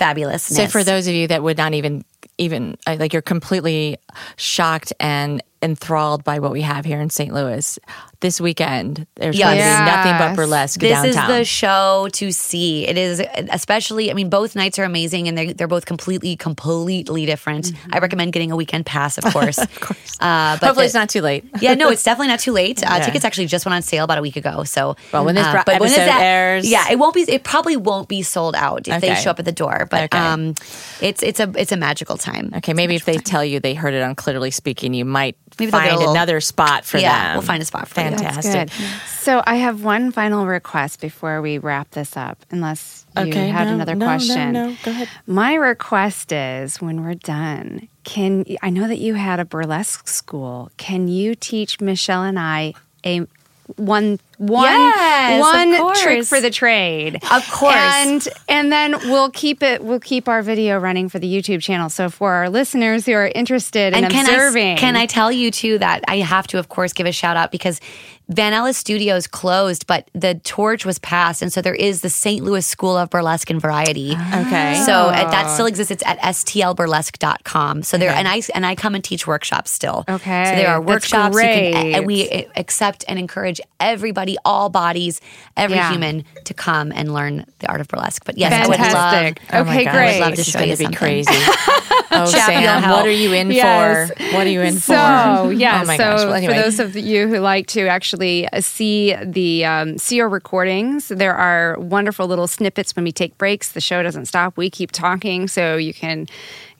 [0.00, 0.48] marvelous.
[0.48, 0.72] fabulous.
[0.72, 2.04] So for those of you that would not even
[2.38, 3.98] even uh, like you're completely
[4.36, 7.32] shocked and enthralled by what we have here in St.
[7.32, 7.78] Louis
[8.20, 9.80] this weekend, there's going to Yes.
[9.80, 11.30] be nothing but burlesque this downtown.
[11.30, 12.86] is the show to see.
[12.86, 13.20] It is
[13.50, 14.10] especially.
[14.10, 17.72] I mean, both nights are amazing, and they're they're both completely completely different.
[17.92, 19.58] I recommend getting a weekend pass, of course.
[19.58, 20.16] of course.
[20.20, 21.44] Uh, but Hopefully, the- it's not too late.
[21.60, 22.82] yeah, no, it's definitely not too late.
[22.82, 23.06] Uh, Yeah.
[23.06, 24.64] Tickets actually just went on sale about a week ago.
[24.64, 27.22] So, Well, when this uh, bro- when this episode airs- yeah, it won't be.
[27.22, 29.88] It probably won't be sold out if they show up at the door.
[29.90, 30.18] But Okay.
[30.18, 30.54] um,
[31.00, 32.52] it's it's a it's a magical time.
[32.58, 35.70] Okay, maybe if they tell you they heard it on Clitorally Speaking, you might Maybe
[35.70, 37.36] they'll find little- another spot for Yeah, them.
[37.36, 38.10] we'll find a spot for you.
[38.10, 38.70] That's Fantastic.
[39.18, 43.68] So I have one final request before we wrap this up, unless you Okay, had
[43.68, 44.52] no, another no, no, question.
[44.52, 44.76] no.
[44.84, 45.08] Go ahead.
[45.26, 50.70] My request is when we're done, can I know that you had a burlesque school?
[50.76, 52.74] Can you teach Michelle and I
[53.04, 53.26] a
[53.76, 57.16] one one Yes, one trick for the trade?
[57.30, 57.74] Of course.
[57.76, 61.88] And and then we'll keep it we'll keep our video running for the YouTube channel.
[61.88, 65.30] So for our listeners who are interested in and can observing I, can I tell
[65.30, 67.80] you too that I have to, of course, give a shout out because
[68.32, 72.44] Van Ella Studios closed, but the torch was passed, and so there is the St.
[72.44, 74.12] Louis School of Burlesque and Variety.
[74.12, 74.82] Okay.
[74.86, 75.90] So uh, that still exists.
[75.90, 77.82] It's at stlburlesque.com.
[77.82, 80.04] So there, and I and I come and teach workshops still.
[80.08, 81.34] Okay, So there are that's workshops.
[81.36, 81.94] You can, great.
[81.94, 85.20] and we accept and encourage everybody, all bodies,
[85.56, 85.90] every Yeah.
[85.90, 88.24] human to come and learn the art of burlesque.
[88.24, 88.86] But yes, I would love.
[88.88, 89.42] Fantastic.
[89.52, 90.08] Oh my Okay, gosh, great.
[90.08, 90.94] I would love to show you be something.
[90.96, 91.30] crazy.
[92.14, 94.10] Oh, Chappie Sam, what are you in Yes.
[94.10, 94.22] for?
[94.36, 94.92] What are you in So,
[95.46, 95.52] for?
[95.54, 95.80] yeah.
[95.82, 96.18] Oh my so, gosh.
[96.18, 96.56] Well, anyway.
[96.56, 101.08] for those of you who like to actually uh, see the um, see our recordings,
[101.08, 103.72] there are wonderful little snippets when we take breaks.
[103.72, 106.26] The show doesn't stop; we keep talking, so you can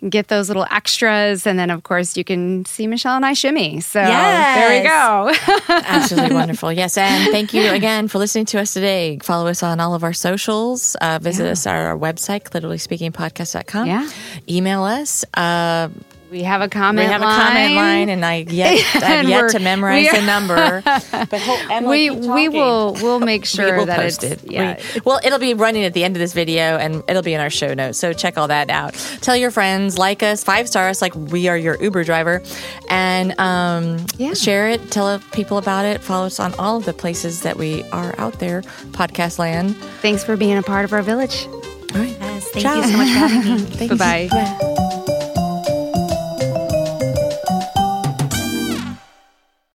[0.08, 3.80] get those little extras, and then of course you can see Michelle and I shimmy.
[3.80, 5.32] So there we go.
[5.68, 6.72] Absolutely wonderful.
[6.72, 6.96] Yes.
[6.96, 9.18] And thank you again for listening to us today.
[9.22, 10.96] Follow us on all of our socials.
[10.96, 13.86] Uh, visit us at our website, clitorally speaking podcast.com.
[13.86, 14.08] Yeah.
[14.48, 15.24] Email us.
[15.34, 15.88] Uh,
[16.32, 17.08] we have a we comment.
[17.08, 17.46] have a line.
[17.46, 18.72] comment line, and I yet
[19.02, 20.82] I've yet to memorize the number.
[21.30, 24.50] But ho- We we will we'll make We sure will that post it's it.
[24.50, 24.80] yeah.
[24.94, 27.40] We- well, it'll be running at the end of this video and it'll be in
[27.40, 27.98] our show notes.
[27.98, 28.94] So check all that out.
[29.20, 32.42] Tell your friends, like us, five stars, like we are your Uber driver,
[32.88, 34.34] and um, Yeah.
[34.34, 34.90] share it.
[34.90, 36.00] Tell people about it.
[36.00, 39.76] Follow us on all of the places that we are out there, podcast land.
[40.00, 41.46] Thanks for being a part of our village.
[41.94, 42.16] All right.
[42.20, 42.76] Yes, thank Ciao.
[42.76, 43.58] you so much for having me.
[43.62, 43.96] Thank you.
[43.98, 44.28] Bye-bye.
[44.30, 44.98] Bye.